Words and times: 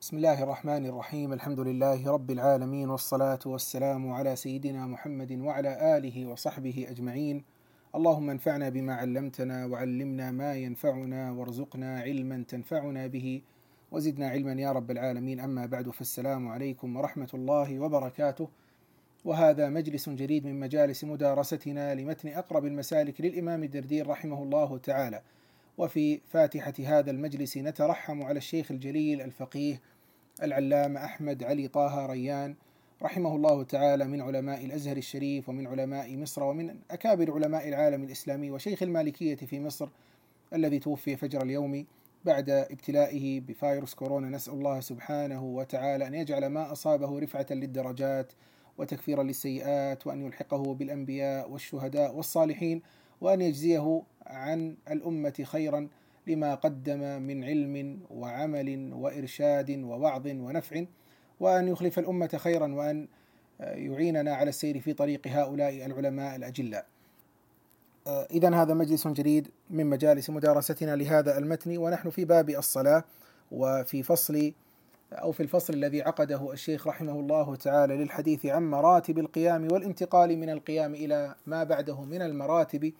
بسم 0.00 0.16
الله 0.16 0.42
الرحمن 0.42 0.86
الرحيم 0.86 1.32
الحمد 1.32 1.60
لله 1.60 2.10
رب 2.12 2.30
العالمين 2.30 2.90
والصلاة 2.90 3.38
والسلام 3.46 4.12
على 4.12 4.36
سيدنا 4.36 4.86
محمد 4.86 5.32
وعلى 5.32 5.96
آله 5.98 6.26
وصحبه 6.26 6.86
أجمعين 6.90 7.44
اللهم 7.94 8.30
انفعنا 8.30 8.68
بما 8.68 8.94
علمتنا 8.94 9.66
وعلمنا 9.66 10.30
ما 10.30 10.54
ينفعنا 10.54 11.30
وارزقنا 11.30 12.00
علما 12.00 12.44
تنفعنا 12.48 13.06
به 13.06 13.42
وزدنا 13.90 14.28
علما 14.28 14.52
يا 14.52 14.72
رب 14.72 14.90
العالمين 14.90 15.40
أما 15.40 15.66
بعد 15.66 15.90
فالسلام 15.90 16.48
عليكم 16.48 16.96
ورحمة 16.96 17.30
الله 17.34 17.78
وبركاته 17.80 18.48
وهذا 19.24 19.68
مجلس 19.68 20.08
جديد 20.08 20.46
من 20.46 20.60
مجالس 20.60 21.04
مدارستنا 21.04 21.94
لمتن 21.94 22.28
أقرب 22.28 22.64
المسالك 22.66 23.20
للإمام 23.20 23.64
الدردير 23.64 24.06
رحمه 24.06 24.42
الله 24.42 24.78
تعالى 24.78 25.22
وفي 25.78 26.20
فاتحة 26.26 26.74
هذا 26.78 27.10
المجلس 27.10 27.56
نترحم 27.56 28.22
على 28.22 28.38
الشيخ 28.38 28.70
الجليل 28.70 29.20
الفقيه 29.20 29.80
العلامة 30.42 31.04
أحمد 31.04 31.44
علي 31.44 31.68
طه 31.68 32.06
ريان 32.06 32.54
رحمه 33.02 33.36
الله 33.36 33.62
تعالى 33.62 34.04
من 34.04 34.20
علماء 34.20 34.64
الأزهر 34.64 34.96
الشريف 34.96 35.48
ومن 35.48 35.66
علماء 35.66 36.16
مصر 36.16 36.42
ومن 36.42 36.76
أكابر 36.90 37.32
علماء 37.32 37.68
العالم 37.68 38.02
الإسلامي 38.02 38.50
وشيخ 38.50 38.82
المالكية 38.82 39.34
في 39.34 39.60
مصر 39.60 39.88
الذي 40.52 40.78
توفي 40.78 41.16
فجر 41.16 41.42
اليوم 41.42 41.86
بعد 42.24 42.50
ابتلائه 42.50 43.40
بفيروس 43.40 43.94
كورونا. 43.94 44.28
نسأل 44.28 44.52
الله 44.52 44.80
سبحانه 44.80 45.44
وتعالى 45.44 46.06
أن 46.06 46.14
يجعل 46.14 46.46
ما 46.46 46.72
أصابه 46.72 47.18
رفعة 47.18 47.46
للدرجات 47.50 48.32
وتكفيرا 48.78 49.22
للسيئات 49.22 50.06
وأن 50.06 50.26
يلحقه 50.26 50.74
بالأنبياء 50.74 51.50
والشهداء 51.50 52.14
والصالحين 52.14 52.82
وأن 53.20 53.40
يجزيه 53.40 54.02
عن 54.26 54.76
الأمة 54.90 55.44
خيرا 55.44 55.88
لما 56.26 56.54
قدم 56.54 57.22
من 57.22 57.44
علم 57.44 58.00
وعمل 58.10 58.92
وإرشاد 58.92 59.70
ووعظ 59.70 60.26
ونفع 60.26 60.84
وأن 61.40 61.68
يخلف 61.68 61.98
الأمة 61.98 62.30
خيرا 62.36 62.74
وأن 62.74 63.08
يعيننا 63.60 64.34
على 64.34 64.48
السير 64.48 64.80
في 64.80 64.92
طريق 64.92 65.26
هؤلاء 65.26 65.86
العلماء 65.86 66.36
الأجلاء. 66.36 66.86
إذا 68.08 68.54
هذا 68.54 68.74
مجلس 68.74 69.08
جديد 69.08 69.48
من 69.70 69.86
مجالس 69.86 70.30
مدارستنا 70.30 70.96
لهذا 70.96 71.38
المتن 71.38 71.78
ونحن 71.78 72.10
في 72.10 72.24
باب 72.24 72.50
الصلاة 72.50 73.04
وفي 73.52 74.02
فصل 74.02 74.52
أو 75.12 75.32
في 75.32 75.42
الفصل 75.42 75.74
الذي 75.74 76.02
عقده 76.02 76.52
الشيخ 76.52 76.86
رحمه 76.86 77.12
الله 77.12 77.56
تعالى 77.56 77.96
للحديث 77.96 78.46
عن 78.46 78.70
مراتب 78.70 79.18
القيام 79.18 79.68
والانتقال 79.72 80.38
من 80.38 80.50
القيام 80.50 80.94
إلى 80.94 81.34
ما 81.46 81.64
بعده 81.64 82.00
من 82.00 82.22
المراتب 82.22 82.92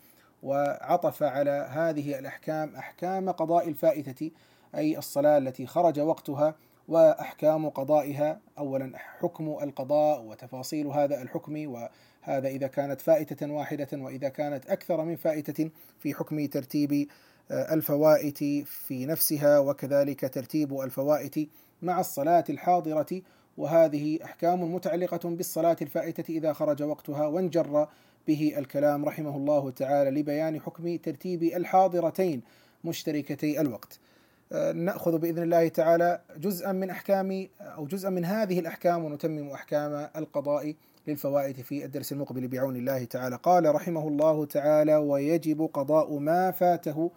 وعطف 0.43 1.23
على 1.23 1.67
هذه 1.71 2.19
الأحكام 2.19 2.75
أحكام 2.75 3.29
قضاء 3.31 3.67
الفائتة 3.67 4.31
أي 4.75 4.97
الصلاة 4.97 5.37
التي 5.37 5.65
خرج 5.65 5.99
وقتها 5.99 6.55
وأحكام 6.87 7.69
قضائها. 7.69 8.39
أولا 8.57 8.91
حكم 8.95 9.57
القضاء 9.61 10.21
وتفاصيل 10.21 10.87
هذا 10.87 11.21
الحكم 11.21 11.67
وهذا 11.67 12.47
إذا 12.47 12.67
كانت 12.67 13.01
فائتة 13.01 13.51
واحدة 13.51 13.87
وإذا 13.93 14.29
كانت 14.29 14.65
أكثر 14.65 15.03
من 15.03 15.15
فائتة 15.15 15.69
في 15.99 16.13
حكم 16.13 16.45
ترتيب 16.45 17.07
الفوائت 17.51 18.37
في 18.63 19.05
نفسها 19.05 19.59
وكذلك 19.59 20.33
ترتيب 20.33 20.79
الفوائت 20.79 21.49
مع 21.81 21.99
الصلاة 21.99 22.43
الحاضرة. 22.49 23.21
وهذه 23.57 24.19
أحكام 24.23 24.73
متعلقة 24.75 25.29
بالصلاة 25.29 25.77
الفائتة 25.81 26.31
إذا 26.31 26.53
خرج 26.53 26.83
وقتها 26.83 27.27
وانجر 27.27 27.87
به 28.29 28.53
الكلام 28.57 29.05
رحمه 29.05 29.37
الله 29.37 29.69
تعالى 29.69 30.19
لبيان 30.19 30.61
حكم 30.61 30.95
ترتيب 30.95 31.43
الحاضرتين 31.43 32.41
مشتركتي 32.83 33.61
الوقت. 33.61 33.99
نأخذ 34.75 35.17
بإذن 35.17 35.43
الله 35.43 35.67
تعالى 35.67 36.21
جزءا 36.37 36.71
من 36.71 36.89
أحكام 36.89 37.47
أو 37.61 37.85
جزءا 37.85 38.09
من 38.09 38.25
هذه 38.25 38.59
الأحكام 38.59 39.05
ونتمم 39.05 39.49
أحكام 39.49 40.09
القضاء 40.15 40.73
للفوائد 41.07 41.61
في 41.61 41.85
الدرس 41.85 42.11
المقبل 42.11 42.47
بعون 42.47 42.75
الله 42.75 43.03
تعالى. 43.03 43.35
قال 43.35 43.75
رحمه 43.75 44.07
الله 44.07 44.45
تعالى: 44.45 44.95
ويجب 44.95 45.69
قضاء 45.73 46.17
ما 46.17 46.51
فاته 46.51 47.11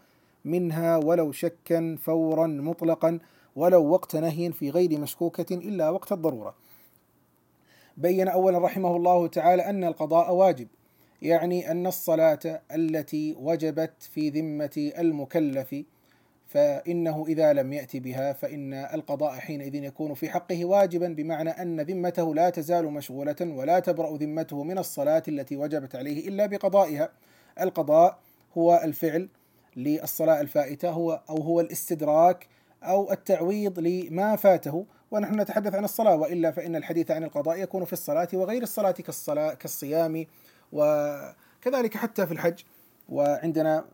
منها 0.44 0.96
ولو 0.96 1.32
شكا 1.32 1.96
فورا 2.00 2.46
مطلقا 2.46 3.18
ولو 3.56 3.86
وقت 3.86 4.16
نهي 4.16 4.52
في 4.52 4.70
غير 4.70 5.00
مشكوكة 5.00 5.54
إلا 5.54 5.90
وقت 5.90 6.12
الضرورة. 6.12 6.54
بين 7.96 8.28
أولا 8.28 8.58
رحمه 8.58 8.96
الله 8.96 9.26
تعالى 9.26 9.62
أن 9.70 9.84
القضاء 9.84 10.34
واجب 10.34 10.68
يعني 11.22 11.70
أن 11.70 11.86
الصلاة 11.86 12.62
التي 12.74 13.34
وجبت 13.38 14.02
في 14.14 14.30
ذمة 14.30 14.92
المكلف 14.98 15.74
فإنه 16.46 17.24
إذا 17.28 17.52
لم 17.52 17.72
يأتي 17.72 18.00
بها 18.00 18.32
فإن 18.32 18.74
القضاء 18.74 19.32
حينئذ 19.32 19.74
يكون 19.74 20.14
في 20.14 20.30
حقه 20.30 20.64
واجبا 20.64 21.08
بمعنى 21.08 21.50
أن 21.50 21.80
ذمته 21.80 22.34
لا 22.34 22.50
تزال 22.50 22.84
مشغولة 22.84 23.36
ولا 23.40 23.78
تبرأ 23.78 24.16
ذمته 24.16 24.62
من 24.62 24.78
الصلاة 24.78 25.22
التي 25.28 25.56
وجبت 25.56 25.96
عليه 25.96 26.28
إلا 26.28 26.46
بقضائها. 26.46 27.12
القضاء 27.60 28.18
هو 28.58 28.80
الفعل 28.84 29.28
للصلاة 29.76 30.40
الفائتة 30.40 30.90
هو 30.90 31.20
أو 31.30 31.36
هو 31.36 31.60
الاستدراك 31.60 32.46
أو 32.82 33.12
التعويض 33.12 33.78
لما 33.78 34.36
فاته 34.36 34.86
ونحن 35.10 35.40
نتحدث 35.40 35.74
عن 35.74 35.84
الصلاة 35.84 36.16
وإلا 36.16 36.50
فإن 36.50 36.76
الحديث 36.76 37.10
عن 37.10 37.24
القضاء 37.24 37.62
يكون 37.62 37.84
في 37.84 37.92
الصلاة 37.92 38.28
وغير 38.32 38.62
الصلاة 38.62 38.90
كالصلاة 38.90 39.54
كالصيام 39.54 40.26
وكذلك 40.72 41.96
حتى 41.96 42.26
في 42.26 42.32
الحج 42.32 42.62
وعندنا 43.08 43.84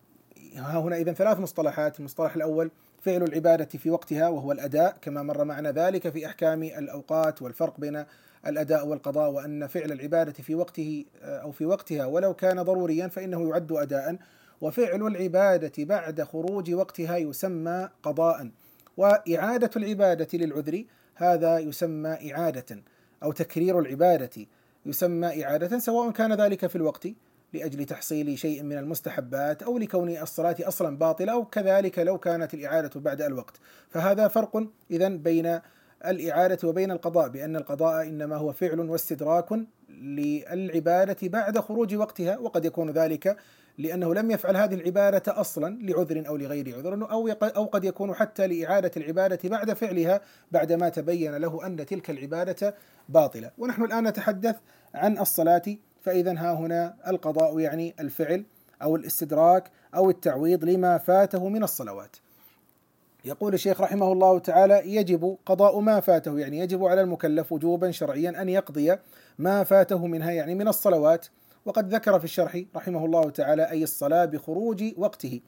ها 0.57 0.79
هنا 0.79 0.97
إذا 0.97 1.13
ثلاث 1.13 1.41
مصطلحات 1.41 1.99
المصطلح 2.01 2.35
الأول 2.35 2.71
فعل 3.01 3.23
العبادة 3.23 3.79
في 3.79 3.91
وقتها 3.91 4.29
وهو 4.29 4.53
الأداء 4.53 4.97
كما 5.03 5.23
مر 5.23 5.45
معنا 5.45 5.73
ذلك 5.73 6.09
في 6.09 6.27
أحكام 6.27 6.63
الأوقات 6.63 7.43
والفرق 7.43 7.81
بين 7.81 8.05
الأداء 8.47 8.87
والقضاء 8.87 9.31
وأن 9.31 9.67
فعل 9.67 9.93
العبادة 9.93 10.33
في 10.33 10.55
وقته 10.55 11.05
أو 11.23 11.53
في 11.53 11.67
وقتها 11.67 12.07
ولو 12.07 12.35
كان 12.35 12.63
ضروريا 12.63 13.09
فإنه 13.09 13.49
يعد 13.49 13.73
أداء 13.73 14.17
وفعل 14.61 15.07
العبادة 15.07 15.85
بعد 15.85 16.23
خروج 16.23 16.75
وقتها 16.75 17.17
يسمى 17.17 17.89
قضاء 18.03 18.51
وإعادة 18.97 19.71
العبادة 19.77 20.39
للعذر 20.39 20.85
هذا 21.15 21.59
يسمى 21.59 22.33
إعادة 22.33 22.83
أو 23.23 23.33
تكرير 23.33 23.79
العبادة. 23.79 24.47
يسمى 24.87 25.45
إعادة 25.45 25.79
سواء 25.79 26.11
كان 26.11 26.33
ذلك 26.33 26.67
في 26.67 26.77
الوقت 26.77 27.09
لأجل 27.53 27.85
تحصيل 27.85 28.39
شيء 28.39 28.63
من 28.63 28.79
المستحبات 28.79 29.63
أو 29.63 29.79
لكون 29.79 30.17
الصلاة 30.17 30.57
أصلا 30.61 30.99
باطلة 30.99 31.33
أو 31.33 31.45
كذلك 31.45 31.99
لو 31.99 32.19
كانت 32.19 32.55
الإعادة 32.55 33.01
بعد 33.01 33.23
الوقت. 33.23 33.57
فهذا 33.91 34.29
فرق 34.29 34.67
إذا 34.91 35.09
بين 35.09 35.61
الإعادة 36.07 36.69
وبين 36.69 36.91
القضاء 36.91 37.29
بأن 37.29 37.57
القضاء 37.57 38.03
إنما 38.03 38.37
هو 38.37 38.53
فعل 38.53 38.81
واستدراك 38.81 39.49
للعبادة 39.89 41.29
بعد 41.29 41.59
خروج 41.59 41.95
وقتها 41.95 42.39
وقد 42.39 42.65
يكون 42.65 42.91
ذلك 42.91 43.37
لأنه 43.79 44.15
لم 44.15 44.31
يفعل 44.31 44.57
هذه 44.57 44.75
العبادة 44.75 45.41
أصلا 45.41 45.79
لعذر 45.83 46.29
أو 46.29 46.37
لغير 46.37 46.77
عذر 46.77 47.11
أو 47.11 47.29
أو 47.29 47.65
قد 47.65 47.85
يكون 47.85 48.15
حتى 48.15 48.47
لإعادة 48.47 48.91
العبادة 48.97 49.49
بعد 49.49 49.73
فعلها 49.73 50.21
بعدما 50.53 50.89
تبين 50.89 51.37
له 51.37 51.67
أن 51.67 51.87
تلك 51.87 52.11
العبادة 52.11 52.75
باطلة. 53.09 53.51
ونحن 53.59 53.85
الآن 53.85 54.09
نتحدث 54.09 54.57
عن 54.95 55.19
الصلاة 55.19 55.63
فإذا 56.03 56.33
ها 56.33 56.53
هنا 56.53 56.95
القضاء 57.09 57.59
يعني 57.59 57.95
الفعل 58.01 58.45
أو 58.83 58.97
الاستدراك 58.97 59.71
أو 59.95 60.11
التعويض 60.11 60.65
لما 60.65 60.99
فاته 60.99 61.49
من 61.49 61.63
الصلوات. 61.63 62.17
يقول 63.25 63.55
الشيخ 63.55 63.81
رحمه 63.81 64.13
الله 64.13 64.39
تعالى 64.39 64.95
يجب 64.95 65.37
قضاء 65.47 65.81
ما 65.81 66.01
فاته 66.01 66.39
يعني 66.39 66.59
يجب 66.59 66.85
على 66.85 67.01
المكلف 67.01 67.53
وجوبا 67.53 67.91
شرعيا 67.91 68.43
أن 68.43 68.49
يقضي 68.49 68.97
ما 69.39 69.65
فاته 69.65 70.07
منها 70.07 70.31
يعني 70.31 70.55
من 70.55 70.69
الصلوات. 70.69 71.27
وقد 71.69 71.95
ذكر 71.95 72.19
في 72.19 72.25
الشرح 72.25 72.63
رحمه 72.77 73.05
الله 73.05 73.31
تعالى 73.31 73.71
أي 73.71 73.83
الصلاة 73.83 74.25
بخروج 74.25 74.85
وقته. 74.97 75.41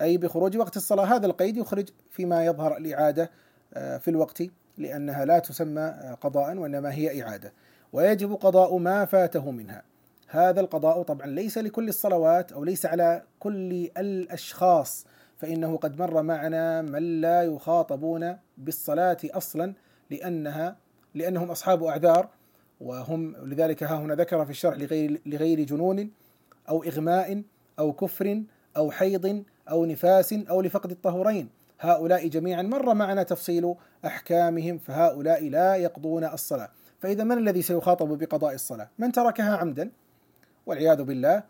أي 0.00 0.16
بخروج 0.18 0.56
وقت 0.56 0.76
الصلاة. 0.76 1.04
هذا 1.04 1.26
القيد 1.26 1.56
يخرج 1.56 1.88
فيما 2.10 2.44
يظهر 2.44 2.76
الإعادة 2.76 3.30
في 3.72 4.08
الوقت 4.08 4.42
لأنها 4.78 5.24
لا 5.24 5.38
تسمى 5.38 6.16
قضاء 6.20 6.56
وإنما 6.56 6.92
هي 6.92 7.22
إعادة. 7.22 7.52
ويجب 7.92 8.32
قضاء 8.32 8.76
ما 8.76 9.04
فاته 9.04 9.50
منها. 9.50 9.82
هذا 10.28 10.60
القضاء 10.60 11.02
طبعا 11.02 11.26
ليس 11.26 11.58
لكل 11.58 11.88
الصلوات 11.88 12.52
أو 12.52 12.64
ليس 12.64 12.86
على 12.86 13.22
كل 13.38 13.90
الأشخاص 13.98 15.06
فإنه 15.36 15.76
قد 15.76 15.98
مر 15.98 16.22
معنا 16.22 16.82
من 16.82 17.20
لا 17.20 17.42
يخاطبون 17.42 18.36
بالصلاة 18.58 19.18
أصلا 19.24 19.74
لأنها 20.10 20.76
لأنهم 21.14 21.50
أصحاب 21.50 21.84
أعذار 21.84 22.28
وهم 22.82 23.36
لذلك 23.36 23.82
ها 23.82 23.96
هنا 23.96 24.14
ذكر 24.14 24.44
في 24.44 24.50
الشرح 24.50 24.78
لغير 24.78 25.20
لغير 25.26 25.60
جنون 25.60 26.10
أو 26.68 26.82
إغماء 26.84 27.42
أو 27.78 27.92
كفر 27.92 28.42
أو 28.76 28.90
حيض 28.90 29.44
أو 29.70 29.84
نفاس 29.84 30.32
أو 30.32 30.60
لفقد 30.60 30.90
الطهورين. 30.90 31.48
هؤلاء 31.80 32.28
جميعا 32.28 32.62
مر 32.62 32.94
معنا 32.94 33.22
تفصيل 33.22 33.74
أحكامهم 34.06 34.78
فهؤلاء 34.78 35.48
لا 35.48 35.76
يقضون 35.76 36.24
الصلاة. 36.24 36.68
فإذا 37.00 37.24
من 37.24 37.38
الذي 37.38 37.62
سيخاطب 37.62 38.18
بقضاء 38.18 38.54
الصلاة؟ 38.54 38.88
من 38.98 39.12
تركها 39.12 39.56
عمدا 39.56 39.90
والعياذ 40.66 41.02
بالله. 41.02 41.42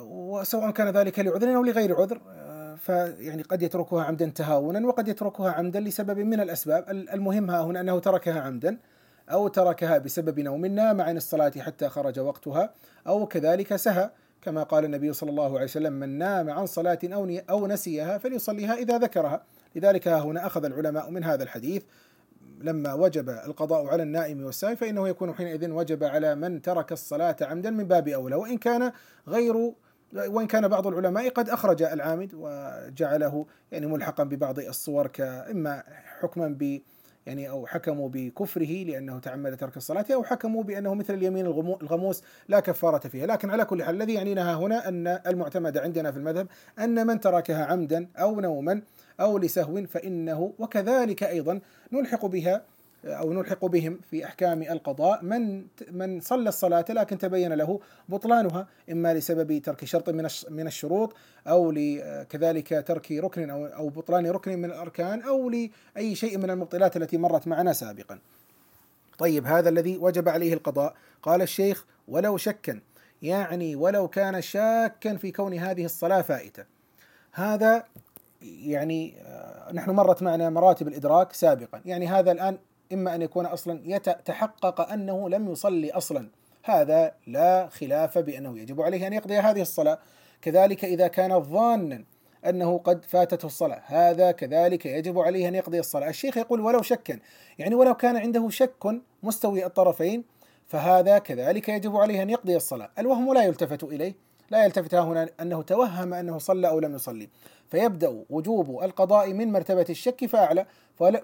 وسواء 0.00 0.70
كان 0.70 0.88
ذلك 0.88 1.18
لعذر 1.18 1.56
أو 1.56 1.62
لغير 1.62 2.00
عذر 2.00 2.20
فيعني 2.76 3.42
قد 3.42 3.62
يتركها 3.62 4.04
عمدا 4.04 4.26
تهاونا 4.26 4.86
وقد 4.86 5.08
يتركها 5.08 5.50
عمدا 5.50 5.80
لسبب 5.80 6.18
من 6.18 6.40
الأسباب، 6.40 6.84
المهم 6.90 7.50
ها 7.50 7.62
هنا 7.62 7.80
أنه 7.80 7.98
تركها 7.98 8.40
عمدا. 8.40 8.78
أو 9.30 9.48
تركها 9.48 9.98
بسبب 9.98 10.40
نوم 10.40 10.66
نام 10.66 11.00
عن 11.00 11.16
الصلاة 11.16 11.52
حتى 11.58 11.88
خرج 11.88 12.18
وقتها 12.18 12.74
أو 13.06 13.26
كذلك 13.26 13.76
سهى. 13.76 14.10
كما 14.42 14.62
قال 14.62 14.84
النبي 14.84 15.12
صلى 15.12 15.30
الله 15.30 15.54
عليه 15.54 15.64
وسلم 15.64 15.92
من 15.92 16.18
نام 16.18 16.50
عن 16.50 16.66
صلاة 16.66 16.98
أو 17.04 17.38
أو 17.50 17.66
نسيها 17.66 18.18
فليصليها 18.18 18.74
إذا 18.74 18.98
ذكرها، 18.98 19.42
لذلك 19.74 20.08
ها 20.08 20.20
هنا 20.20 20.46
أخذ 20.46 20.64
العلماء 20.64 21.10
من 21.10 21.24
هذا 21.24 21.42
الحديث. 21.42 21.82
لما 22.60 22.94
وجب 22.94 23.30
القضاء 23.30 23.86
على 23.86 24.02
النائم 24.02 24.44
والساهي 24.44 24.76
فإنه 24.76 25.08
يكون 25.08 25.34
حينئذ 25.34 25.70
وجب 25.70 26.04
على 26.04 26.34
من 26.34 26.62
ترك 26.62 26.92
الصلاة 26.92 27.36
عمدا 27.40 27.70
من 27.70 27.84
باب 27.84 28.08
أولى. 28.08 28.34
وإن 28.36 28.58
كان 28.58 28.92
غير 29.28 29.72
وإن 30.12 30.46
كان 30.46 30.68
بعض 30.68 30.86
العلماء 30.86 31.28
قد 31.28 31.48
أخرج 31.48 31.82
العامد 31.82 32.30
وجعله 32.34 33.46
يعني 33.72 33.86
ملحقا 33.86 34.24
ببعض 34.24 34.58
الصور 34.58 35.06
كإما 35.06 35.82
حكما 36.20 36.48
ب 36.48 36.80
يعني 37.26 37.50
أو 37.50 37.66
حكموا 37.66 38.08
بكفره 38.08 38.84
لأنه 38.84 39.18
تعمد 39.18 39.56
ترك 39.56 39.76
الصلاة 39.76 40.06
أو 40.14 40.24
حكموا 40.24 40.62
بأنه 40.62 40.94
مثل 40.94 41.14
اليمين 41.14 41.46
الغموس 41.46 42.22
لا 42.48 42.60
كفارة 42.60 43.08
فيها. 43.08 43.26
لكن 43.26 43.50
على 43.50 43.64
كل 43.64 43.82
حال 43.82 43.94
الذي 43.94 44.14
يعنينا 44.14 44.54
هنا 44.54 44.88
أن 44.88 45.06
المعتمد 45.26 45.78
عندنا 45.78 46.12
في 46.12 46.18
المذهب 46.18 46.46
أن 46.78 47.06
من 47.06 47.20
تركها 47.20 47.64
عمدا 47.64 48.08
أو 48.16 48.40
نوما 48.40 48.82
أو 49.20 49.38
لسهو 49.38 49.86
فإنه 49.86 50.52
وكذلك 50.58 51.22
أيضا 51.22 51.60
نلحق 51.92 52.26
بها 52.26 52.62
أو 53.04 53.32
نلحق 53.32 53.64
بهم 53.64 54.00
في 54.10 54.24
أحكام 54.24 54.62
القضاء 54.62 55.24
من 55.24 55.66
من 55.90 56.20
صلى 56.20 56.48
الصلاة 56.48 56.84
لكن 56.88 57.18
تبين 57.18 57.52
له 57.52 57.80
بطلانها 58.08 58.66
إما 58.90 59.14
لسبب 59.14 59.62
ترك 59.62 59.84
شرط 59.84 60.10
من 60.10 60.28
من 60.50 60.66
الشروط 60.66 61.14
أو 61.46 61.74
كذلك 62.30 62.84
ترك 62.86 63.12
ركن 63.12 63.50
أو 63.50 63.66
أو 63.66 63.88
بطلان 63.88 64.26
ركن 64.26 64.58
من 64.58 64.64
الأركان 64.64 65.22
أو 65.22 65.50
لأي 65.50 66.14
شيء 66.14 66.38
من 66.38 66.50
المبطلات 66.50 66.96
التي 66.96 67.18
مرت 67.18 67.48
معنا 67.48 67.72
سابقا. 67.72 68.18
طيب 69.18 69.46
هذا 69.46 69.68
الذي 69.68 69.98
وجب 69.98 70.28
عليه 70.28 70.54
القضاء 70.54 70.94
قال 71.22 71.42
الشيخ 71.42 71.86
ولو 72.08 72.36
شكا 72.36 72.80
يعني 73.22 73.76
ولو 73.76 74.08
كان 74.08 74.42
شاكا 74.42 75.16
في 75.16 75.32
كون 75.32 75.54
هذه 75.54 75.84
الصلاة 75.84 76.22
فائتة. 76.22 76.64
هذا 77.32 77.84
يعني 78.42 79.14
آه، 79.20 79.72
نحن 79.72 79.90
مرت 79.90 80.22
معنا 80.22 80.50
مراتب 80.50 80.88
الإدراك 80.88 81.32
سابقا 81.32 81.80
يعني 81.84 82.06
هذا 82.08 82.32
الآن 82.32 82.58
إما 82.92 83.14
أن 83.14 83.22
يكون 83.22 83.46
أصلا 83.46 83.80
يتحقق 83.84 84.92
أنه 84.92 85.28
لم 85.28 85.50
يصلي 85.50 85.90
أصلا. 85.90 86.28
هذا 86.62 87.14
لا 87.26 87.68
خلاف 87.68 88.18
بأنه 88.18 88.58
يجب 88.58 88.80
عليه 88.80 89.06
أن 89.06 89.12
يقضي 89.12 89.38
هذه 89.38 89.60
الصلاة. 89.60 89.98
كذلك 90.42 90.84
إذا 90.84 91.08
كان 91.08 91.40
ظانا 91.40 92.04
أنه 92.46 92.78
قد 92.78 93.04
فاتته 93.04 93.46
الصلاة 93.46 93.82
هذا 93.86 94.30
كذلك 94.30 94.86
يجب 94.86 95.18
عليه 95.18 95.48
أن 95.48 95.54
يقضي 95.54 95.80
الصلاة. 95.80 96.08
الشيخ 96.08 96.36
يقول 96.36 96.60
ولو 96.60 96.82
شكا 96.82 97.18
يعني 97.58 97.74
ولو 97.74 97.94
كان 97.94 98.16
عنده 98.16 98.48
شك 98.48 99.00
مستوي 99.22 99.66
الطرفين 99.66 100.24
فهذا 100.66 101.18
كذلك 101.18 101.68
يجب 101.68 101.96
عليه 101.96 102.22
أن 102.22 102.30
يقضي 102.30 102.56
الصلاة. 102.56 102.90
الوهم 102.98 103.34
لا 103.34 103.44
يلتفت 103.44 103.84
إليه 103.84 104.14
لا 104.50 104.64
يلتفت 104.64 104.94
هنا 104.94 105.28
أنه 105.40 105.62
توهم 105.62 106.14
أنه 106.14 106.38
صلى 106.38 106.68
أو 106.68 106.78
لم 106.78 106.94
يصلي. 106.94 107.28
فيبدأ 107.70 108.24
وجوب 108.30 108.84
القضاء 108.84 109.32
من 109.32 109.52
مرتبة 109.52 109.86
الشك 109.90 110.26
فأعلى. 110.26 110.66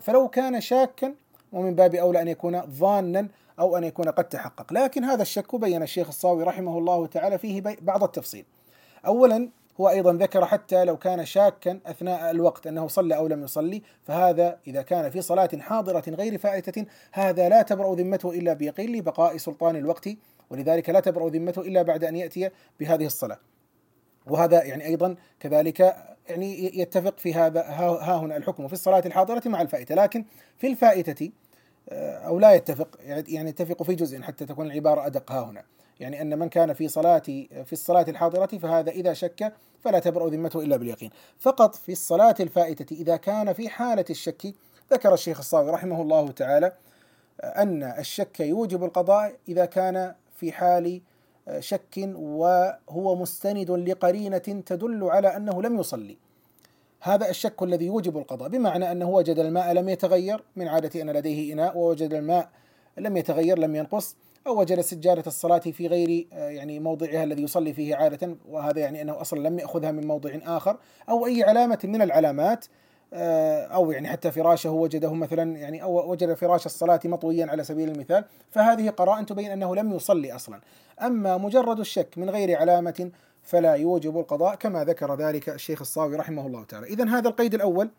فلو 0.00 0.28
كان 0.28 0.60
شاكا 0.60 1.14
ومن 1.52 1.74
باب 1.74 1.94
أولى 1.94 2.22
أن 2.22 2.28
يكون 2.28 2.62
ظانا 2.66 3.28
أو 3.58 3.76
أن 3.76 3.84
يكون 3.84 4.08
قد 4.08 4.24
تحقق. 4.24 4.72
لكن 4.72 5.04
هذا 5.04 5.22
الشك 5.22 5.56
بين 5.56 5.82
الشيخ 5.82 6.08
الصاوي 6.08 6.44
رحمه 6.44 6.78
الله 6.78 7.06
تعالى 7.06 7.38
فيه 7.38 7.62
بعض 7.80 8.02
التفصيل. 8.02 8.44
أولا 9.06 9.48
هو 9.80 9.88
أيضا 9.88 10.12
ذكر 10.12 10.46
حتى 10.46 10.84
لو 10.84 10.96
كان 10.96 11.24
شاكا 11.24 11.78
أثناء 11.86 12.30
الوقت 12.30 12.66
أنه 12.66 12.88
صلى 12.88 13.16
أو 13.16 13.26
لم 13.26 13.44
يصلي 13.44 13.82
فهذا 14.02 14.58
إذا 14.66 14.82
كان 14.82 15.10
في 15.10 15.22
صلاة 15.22 15.50
حاضرة 15.58 16.04
غير 16.08 16.38
فائتة 16.38 16.86
هذا 17.12 17.48
لا 17.48 17.62
تبرأ 17.62 17.94
ذمته 17.94 18.30
إلا 18.30 18.52
بيقين 18.52 18.96
لبقاء 18.96 19.36
سلطان 19.36 19.76
الوقت 19.76 20.08
ولذلك 20.50 20.90
لا 20.90 21.00
تبرأ 21.00 21.28
ذمته 21.28 21.62
إلا 21.62 21.82
بعد 21.82 22.04
أن 22.04 22.16
يأتي 22.16 22.50
بهذه 22.80 23.06
الصلاة. 23.06 23.38
وهذا 24.26 24.64
يعني 24.64 24.86
أيضا 24.86 25.16
كذلك 25.40 25.96
يعني 26.32 26.78
يتفق 26.80 27.18
في 27.18 27.34
هذا 27.34 27.60
ها 27.60 28.16
هنا 28.16 28.36
الحكم 28.36 28.66
في 28.66 28.72
الصلاة 28.72 29.02
الحاضرة 29.06 29.42
مع 29.46 29.62
الفائتة 29.62 29.94
لكن 29.94 30.24
في 30.58 30.66
الفائتة 30.66 31.30
آه، 31.88 32.18
أو 32.18 32.38
لا 32.38 32.52
يتفق 32.52 32.98
يعني 33.04 33.50
يتفق 33.50 33.82
في 33.82 33.94
جزء 33.94 34.22
حتى 34.22 34.46
تكون 34.46 34.66
العبارة 34.66 35.06
أدق 35.06 35.32
ها 35.32 35.44
هنا. 35.44 35.64
يعني 36.00 36.22
أن 36.22 36.38
من 36.38 36.48
كان 36.48 36.72
في 36.72 36.88
صلاة 36.88 37.22
في 37.64 37.72
الصلاة 37.72 38.04
الحاضرة 38.08 38.46
فهذا 38.58 38.90
إذا 38.90 39.12
شك 39.12 39.52
فلا 39.80 39.98
تبرأ 39.98 40.28
ذمته 40.28 40.60
إلا 40.60 40.76
باليقين. 40.76 41.10
فقط 41.38 41.74
في 41.74 41.92
الصلاة 41.92 42.34
الفائتة 42.40 42.94
إذا 42.94 43.16
كان 43.16 43.52
في 43.52 43.68
حالة 43.68 44.04
الشك 44.10 44.54
ذكر 44.92 45.14
الشيخ 45.14 45.38
الصاوي 45.38 45.70
رحمه 45.70 46.02
الله 46.02 46.30
تعالى 46.30 46.72
أن 47.40 47.82
الشك 47.82 48.40
يوجب 48.40 48.84
القضاء 48.84 49.36
إذا 49.48 49.64
كان 49.64 50.14
في 50.36 50.52
حال 50.52 51.00
شك 51.58 52.10
وهو 52.14 53.16
مستند 53.16 53.70
لقرينة 53.70 54.38
تدل 54.38 55.04
على 55.04 55.36
أنه 55.36 55.62
لم 55.62 55.80
يصلي. 55.80 56.16
هذا 57.00 57.30
الشك 57.30 57.62
الذي 57.62 57.86
يوجب 57.86 58.18
القضاء 58.18 58.48
بمعنى 58.48 58.92
أنه 58.92 59.10
وجد 59.10 59.38
الماء 59.38 59.72
لم 59.72 59.88
يتغير 59.88 60.42
من 60.56 60.68
عادة 60.68 61.02
أن 61.02 61.10
لديه 61.10 61.52
إناء 61.52 61.78
ووجد 61.78 62.14
الماء 62.14 62.48
لم 62.98 63.16
يتغير 63.16 63.58
لم 63.58 63.76
ينقص 63.76 64.16
أو 64.46 64.60
وجد 64.60 64.80
سجارة 64.80 65.24
الصلاة 65.26 65.58
في 65.58 65.86
غير 65.86 66.26
آه، 66.32 66.48
يعني 66.48 66.80
موضعها 66.80 67.24
الذي 67.24 67.42
يصلي 67.42 67.72
فيه 67.72 67.96
عادة 67.96 68.36
وهذا 68.48 68.80
يعني 68.80 69.02
أنه 69.02 69.20
أصلا 69.20 69.48
لم 69.48 69.58
يأخذها 69.58 69.92
من 69.92 70.06
موضع 70.06 70.38
آخر 70.44 70.76
أو 71.08 71.26
أي 71.26 71.42
علامة 71.42 71.78
من 71.84 72.02
العلامات 72.02 72.64
أو 73.12 73.92
يعني 73.92 74.08
حتى 74.08 74.30
فراشه 74.30 74.70
وجده 74.70 75.14
مثلا 75.14 75.56
يعني 75.56 75.82
أو 75.82 76.10
وجد 76.10 76.34
فراش 76.34 76.66
الصلاة 76.66 77.00
مطويا 77.04 77.46
على 77.46 77.64
سبيل 77.64 77.88
المثال. 77.88 78.24
فهذه 78.50 78.90
قرائن 78.90 79.26
تبين 79.26 79.50
أنه 79.50 79.76
لم 79.76 79.92
يصلي 79.92 80.32
أصلا. 80.32 80.60
أما 81.02 81.36
مجرد 81.36 81.80
الشك 81.80 82.08
من 82.16 82.30
غير 82.30 82.58
علامة 82.58 83.10
فلا 83.42 83.74
يوجب 83.74 84.18
القضاء 84.18 84.54
كما 84.54 84.84
ذكر 84.84 85.14
ذلك 85.14 85.48
الشيخ 85.48 85.80
الصاوي 85.80 86.16
رحمه 86.16 86.46
الله 86.46 86.64
تعالى. 86.64 86.86
إذا 86.86 87.04
هذا 87.04 87.28
القيد 87.28 87.54
الأول 87.54 87.90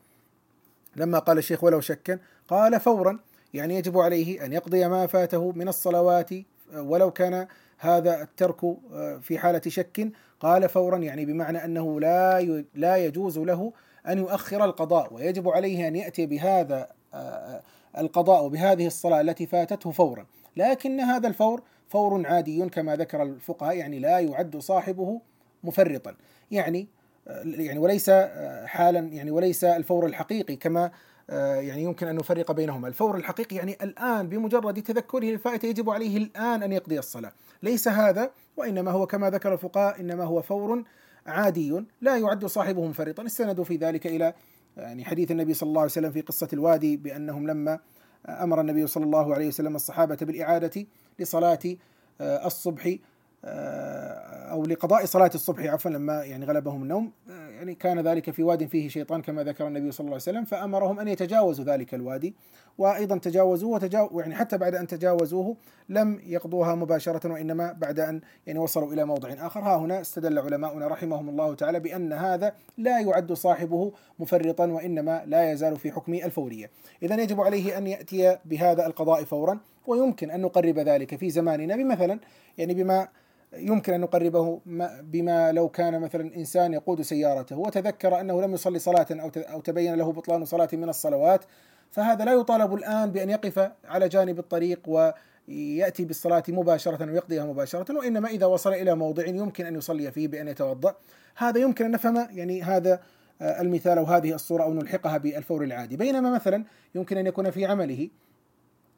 لما 0.96 1.20
قال 1.20 1.38
الشيخ 1.38 1.64
ولو 1.64 1.82
شكا 1.82 2.20
قال 2.48 2.80
فورا 2.80 3.20
يعني 3.54 3.76
يجب 3.76 3.98
عليه 3.98 4.46
أن 4.46 4.54
يقضي 4.54 4.88
ما 4.88 5.08
فاته 5.08 5.52
من 5.52 5.68
الصلوات 5.68 6.30
ولو 6.76 7.12
كان 7.12 7.48
هذا 7.78 8.22
الترك 8.22 8.76
في 9.22 9.38
حالة 9.38 9.62
شك 9.68 10.12
قال 10.40 10.70
فورا 10.70 10.98
يعني 10.98 11.26
بمعنى 11.26 11.66
أنه 11.66 12.00
لا 12.00 12.42
لا 12.76 12.98
يجوز 12.98 13.40
له 13.40 13.74
أن 14.08 14.18
يؤخر 14.18 14.66
القضاء 14.66 15.14
ويجب 15.14 15.50
عليه 15.50 15.88
أن 15.88 15.96
يأتي 15.96 16.26
بهذا 16.26 16.90
القضاء 17.98 18.46
وبهذه 18.46 18.88
الصلاة 18.88 19.22
التي 19.22 19.46
فاتته 19.46 19.92
فورا. 19.92 20.26
لكن 20.58 21.00
هذا 21.00 21.28
الفور 21.28 21.62
فور 21.88 22.28
عادي 22.28 22.70
كما 22.70 22.96
ذكر 22.96 23.24
الفقهاء 23.24 23.78
يعني 23.78 24.00
لا 24.00 24.20
يعد 24.20 24.58
صاحبه 24.58 25.22
مفرطا. 25.64 26.16
يعني 26.52 26.88
يعني 27.44 27.80
وليس 27.80 28.10
حالا 28.66 29.00
يعني 29.00 29.32
وليس 29.32 29.64
الفور 29.64 30.06
الحقيقي 30.06 30.56
كما 30.56 30.92
يعني 31.30 31.84
يمكن 31.84 32.08
أن 32.08 32.16
نفرق 32.16 32.52
بينهما، 32.52 32.88
الفور 32.88 33.16
الحقيقي 33.16 33.56
يعني 33.56 33.78
الآن 33.82 34.30
بمجرد 34.30 34.84
تذكره 34.84 35.30
الفائتة 35.30 35.66
يجب 35.66 35.90
عليه 35.90 36.18
الآن 36.18 36.64
أن 36.64 36.72
يقضي 36.72 37.00
الصلاة، 37.00 37.32
ليس 37.64 37.88
هذا 37.88 38.32
وإنما 38.58 38.92
هو 38.92 39.08
كما 39.08 39.30
ذكر 39.30 39.54
الفقهاء 39.54 40.00
إنما 40.00 40.24
هو 40.24 40.42
فور 40.42 40.84
عادي 41.28 41.84
لا 42.02 42.18
يعد 42.18 42.46
صاحبه 42.46 42.86
مفرطا، 42.86 43.26
استندوا 43.26 43.64
في 43.64 43.76
ذلك 43.76 44.08
إلى 44.08 44.34
يعني 44.78 45.06
حديث 45.06 45.32
النبي 45.32 45.54
صلى 45.54 45.68
الله 45.68 45.82
عليه 45.82 45.92
وسلم 45.92 46.12
في 46.12 46.22
قصة 46.22 46.48
الوادي 46.54 46.98
بأنهم 46.98 47.48
لما 47.48 47.80
أمر 48.30 48.62
النبي 48.62 48.88
صلى 48.88 49.04
الله 49.04 49.34
عليه 49.34 49.48
وسلم 49.48 49.76
الصحابة 49.76 50.18
بالإعادة 50.22 50.86
لصلاة 51.20 51.60
الصبح 52.22 52.96
أو 53.46 54.66
لقضاء 54.66 55.06
صلاة 55.06 55.32
الصبح 55.36 55.66
عفوا 55.66 55.92
لما 55.92 56.24
يعني 56.24 56.46
غلبهم 56.46 56.84
النوم. 56.84 57.12
يعني 57.28 57.76
كان 57.76 58.00
ذلك 58.00 58.30
في 58.30 58.44
واد 58.44 58.66
فيه 58.66 58.90
شيطان 58.90 59.22
كما 59.22 59.44
ذكر 59.44 59.68
النبي 59.68 59.92
صلى 59.92 60.00
الله 60.00 60.14
عليه 60.14 60.22
وسلم 60.24 60.46
فأمرهم 60.46 61.00
أن 61.00 61.08
يتجاوزوا 61.08 61.66
ذلك 61.66 61.94
الوادي. 61.94 62.36
وأيضا 62.78 63.18
تجاوزوه 63.18 63.70
وتجاو 63.70 64.20
يعني 64.20 64.36
حتى 64.36 64.58
بعد 64.58 64.76
أن 64.76 64.88
تجاوزوه 64.88 65.56
لم 65.90 66.20
يقضوها 66.26 66.76
مباشرة 66.76 67.32
وإنما 67.32 67.72
بعد 67.72 68.00
أن 68.00 68.22
يعني 68.48 68.60
وصلوا 68.60 68.94
إلى 68.94 69.06
موضع 69.06 69.30
آخر. 69.40 69.60
ها 69.60 69.78
هنا 69.78 70.02
استدل 70.02 70.40
علماؤنا 70.40 70.88
رحمهم 70.88 71.30
الله 71.30 71.56
تعالى 71.56 71.80
بأن 71.80 72.14
هذا 72.14 72.54
لا 72.78 73.00
يعد 73.00 73.34
صاحبه 73.34 73.92
مفرطا 74.20 74.66
وإنما 74.66 75.24
لا 75.26 75.52
يزال 75.52 75.78
في 75.78 75.92
حكم 75.92 76.14
الفورية. 76.14 76.70
اذا 77.04 77.22
يجب 77.22 77.42
عليه 77.42 77.78
أن 77.78 77.88
يأتي 77.88 78.38
بهذا 78.46 78.86
القضاء 78.86 79.24
فورا 79.24 79.60
ويمكن 79.88 80.32
أن 80.32 80.42
نقرب 80.42 80.80
ذلك 80.80 81.16
في 81.16 81.30
زماننا 81.30 81.76
بمثلا 81.76 82.20
يعني 82.58 82.74
بما 82.74 83.08
يمكن 83.58 83.94
أن 83.94 84.02
نقربه 84.02 84.62
بما 85.02 85.52
لو 85.52 85.70
كان 85.70 86.02
مثلا 86.02 86.36
إنسان 86.36 86.74
يقود 86.74 87.02
سيارته 87.02 87.58
وتذكر 87.58 88.20
أنه 88.20 88.42
لم 88.42 88.54
يصلي 88.54 88.80
صلاة 88.80 89.08
أو 89.36 89.62
تبين 89.62 89.96
له 89.96 90.12
بطلان 90.12 90.46
صلاة 90.46 90.70
من 90.74 90.90
الصلوات 90.90 91.46
فهذا 91.92 92.26
لا 92.26 92.34
يطالب 92.34 92.74
الآن 92.74 93.12
بأن 93.12 93.30
يقف 93.30 93.72
على 93.86 94.10
جانب 94.10 94.40
الطريق 94.40 94.80
ويأتي 95.48 96.06
بالصلاة 96.06 96.44
مباشرة 96.48 97.12
ويقضيها 97.12 97.46
مباشرة 97.46 97.98
وإنما 97.98 98.30
إذا 98.30 98.46
وصل 98.46 98.74
إلى 98.74 98.96
موضع 98.96 99.26
يمكن 99.26 99.66
أن 99.66 99.76
يصلي 99.76 100.12
فيه 100.12 100.28
بأن 100.28 100.48
يتوضأ. 100.48 100.96
هذا 101.36 101.60
يمكن 101.60 101.86
أن 101.86 101.92
نفهم 101.92 102.28
يعني 102.32 102.64
هذا 102.64 103.00
المثال 103.42 103.98
أو 103.98 104.04
هذه 104.04 104.34
الصورة 104.34 104.64
أو 104.64 104.74
نلحقها 104.74 105.18
بالفور 105.18 105.64
العادي. 105.64 105.98
بينما 105.98 106.32
مثلا 106.32 106.66
يمكن 106.96 107.18
أن 107.18 107.28
يكون 107.28 107.52
في 107.52 107.66
عمله 107.66 108.10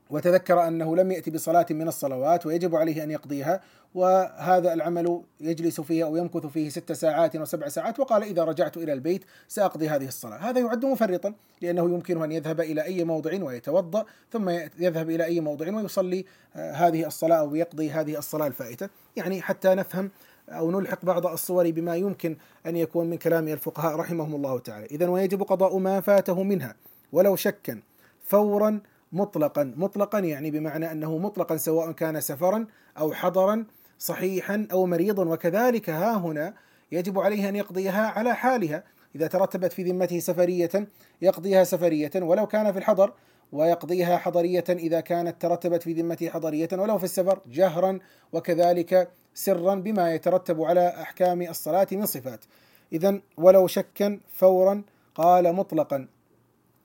وتذكر 0.09 0.67
أنه 0.67 0.95
لم 0.95 1.12
يأتي 1.12 1.31
بصلاة 1.31 1.65
من 1.71 1.88
الصلوات 1.88 2.45
ويجب 2.45 2.75
عليه 2.75 3.03
أن 3.03 3.12
يقضيها 3.12 3.62
وهذا 3.95 4.74
العمل 4.74 5.21
يجلس 5.41 5.81
فيه 5.81 6.03
أو 6.03 6.15
يمكث 6.15 6.45
فيه 6.45 6.69
ست 6.69 6.91
ساعات 6.91 7.35
وسبع 7.35 7.67
ساعات 7.67 8.00
وقال 8.00 8.24
إذا 8.24 8.43
رجعت 8.43 8.77
إلى 8.77 8.93
البيت 8.93 9.24
سأقضي 9.47 9.89
هذه 9.89 10.07
الصلاة، 10.07 10.38
هذا 10.38 10.59
يعد 10.59 10.85
مفرطا 10.85 11.33
لأنه 11.62 11.83
يمكنه 11.83 12.25
أن 12.25 12.31
يذهب 12.31 12.62
إلى 12.62 12.83
أي 12.83 13.03
موضع 13.03 13.43
ويتوضأ 13.43 14.05
ثم 14.31 14.50
يذهب 14.79 15.09
إلى 15.09 15.25
أي 15.25 15.39
موضع 15.39 15.75
ويصلي 15.75 16.25
آه، 16.55 16.71
هذه 16.71 17.07
الصلاة 17.07 17.38
أو 17.38 17.55
يقضي 17.55 17.91
هذه 17.91 18.17
الصلاة 18.17 18.47
الفائتة، 18.47 18.89
يعني 19.15 19.41
حتى 19.41 19.75
نفهم 19.75 20.12
أو 20.50 20.71
نلحق 20.71 21.05
بعض 21.05 21.27
الصور 21.27 21.71
بما 21.71 21.95
يمكن 21.95 22.38
أن 22.65 22.75
يكون 22.75 23.09
من 23.09 23.17
كلام 23.17 23.47
الفقهاء 23.47 23.95
رحمهم 23.95 24.35
الله 24.35 24.59
تعالى، 24.59 24.85
اذا 24.85 25.09
ويجب 25.09 25.43
قضاء 25.43 25.77
ما 25.77 26.01
فاته 26.01 26.43
منها 26.43 26.75
ولو 27.12 27.35
شكا 27.35 27.81
فورا 28.25 28.79
مطلقا 29.15 29.74
مطلقا 29.77 30.19
يعني 30.19 30.51
بمعنى 30.51 30.91
أنه 30.91 31.17
مطلقا 31.17 31.57
سواء 31.57 31.91
كان 31.91 32.22
سفرا 32.22 32.67
أو 32.98 33.13
حضرا 33.13 33.65
صحيحا 34.00 34.67
أو 34.72 34.86
مريضا. 34.86 35.25
وكذلك 35.25 35.89
ها 35.89 36.17
هنا 36.17 36.53
يجب 36.91 37.19
عليه 37.19 37.50
أن 37.50 37.55
يقضيها 37.55 38.07
على 38.07 38.36
حالها. 38.36 38.84
إذا 39.15 39.27
ترتبت 39.27 39.74
في 39.74 39.84
ذمته 39.84 40.19
سفرية 40.19 40.88
يقضيها 41.22 41.63
سفرية 41.63 42.12
ولو 42.15 42.48
كان 42.48 42.72
في 42.72 42.79
الحضر 42.79 43.13
ويقضيها 43.51 44.17
حضرية 44.17 44.63
إذا 44.69 45.00
كانت 45.00 45.41
ترتبت 45.41 45.84
في 45.84 45.93
ذمته 45.93 46.29
حضرية 46.29 46.69
ولو 46.74 46.98
في 46.98 47.03
السفر 47.03 47.39
جهرا 47.51 48.00
وكذلك 48.34 49.10
سرا 49.34 49.75
بما 49.75 50.13
يترتب 50.13 50.62
على 50.62 50.88
أحكام 50.88 51.41
الصلاة 51.41 51.88
من 51.91 52.05
صفات. 52.05 52.45
اذا 52.93 53.19
ولو 53.38 53.67
شكا 53.67 54.19
فورا 54.27 54.84
قال 55.15 55.53
مطلقا. 55.53 56.07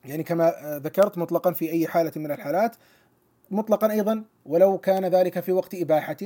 يعني 0.04 0.22
كما 0.22 0.52
ذكرت 0.84 1.18
مطلقا 1.18 1.52
في 1.52 1.70
أي 1.70 1.86
حالة 1.86 2.12
من 2.16 2.32
الحالات 2.32 2.76
مطلقا 3.50 3.90
أيضا 3.90 4.24
ولو 4.46 4.78
كان 4.78 5.04
ذلك 5.04 5.40
في 5.40 5.52
وقت 5.52 5.74
إباحة 5.74 6.16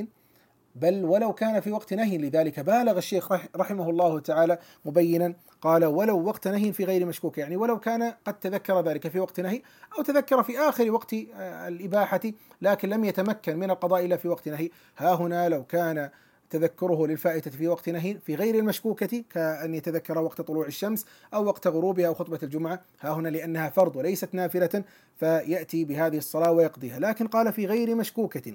بل 0.75 1.05
ولو 1.05 1.33
كان 1.33 1.59
في 1.59 1.71
وقت 1.71 1.93
نهي 1.93 2.17
لذلك. 2.17 2.59
بالغ 2.59 2.97
الشيخ 2.97 3.31
رحمه 3.55 3.89
الله 3.89 4.19
تعالى 4.19 4.57
مبينا 4.85 5.33
قال 5.61 5.85
ولو 5.85 6.23
وقت 6.23 6.47
نهي 6.47 6.73
في 6.73 6.85
غير 6.85 7.05
مشكوك. 7.05 7.37
يعني 7.37 7.55
ولو 7.55 7.79
كان 7.79 8.13
قد 8.25 8.39
تذكر 8.39 8.81
ذلك 8.81 9.07
في 9.07 9.19
وقت 9.19 9.39
نهي 9.39 9.61
أو 9.97 10.03
تذكر 10.03 10.43
في 10.43 10.59
آخر 10.59 10.91
وقت 10.91 11.13
آه، 11.13 11.67
الإباحة 11.67 12.21
لكن 12.61 12.89
لم 12.89 13.05
يتمكن 13.05 13.57
من 13.57 13.71
القضاء 13.71 14.05
إلا 14.05 14.17
في 14.17 14.27
وقت 14.27 14.49
نهي. 14.49 14.69
ها 14.97 15.13
هنا 15.13 15.49
لو 15.49 15.63
كان 15.63 16.09
تذكره 16.55 17.07
للفائتة 17.07 17.51
في 17.51 17.67
وقت 17.67 17.89
نهي 17.89 18.17
في 18.25 18.35
غير 18.35 18.55
المشكوكة 18.55 19.23
كأن 19.29 19.75
يتذكر 19.75 20.19
وقت 20.19 20.41
طلوع 20.41 20.65
الشمس 20.67 21.05
أو 21.33 21.45
وقت 21.45 21.67
غروبها 21.67 22.07
أو 22.07 22.13
خطبة 22.13 22.39
الجمعة. 22.43 22.81
ها 23.01 23.13
هنا 23.13 23.29
لأنها 23.29 23.69
فرض 23.69 23.95
وليست 23.95 24.29
نافلة 24.33 24.83
فيأتي 25.19 25.85
بهذه 25.85 26.17
الصلاة 26.17 26.51
ويقضيها. 26.51 26.99
لكن 26.99 27.27
قال 27.27 27.53
في 27.53 27.65
غير 27.65 27.95
مشكوكة 27.95 28.53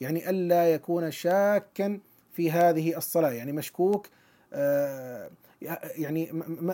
يعني 0.00 0.30
ألا 0.30 0.74
يكون 0.74 1.10
شاكا 1.10 2.00
في 2.32 2.50
هذه 2.50 2.96
الصلاة. 2.96 3.30
يعني 3.30 3.52
مشكوك 3.52 4.08
آه، 4.52 5.30
يعني 5.96 6.28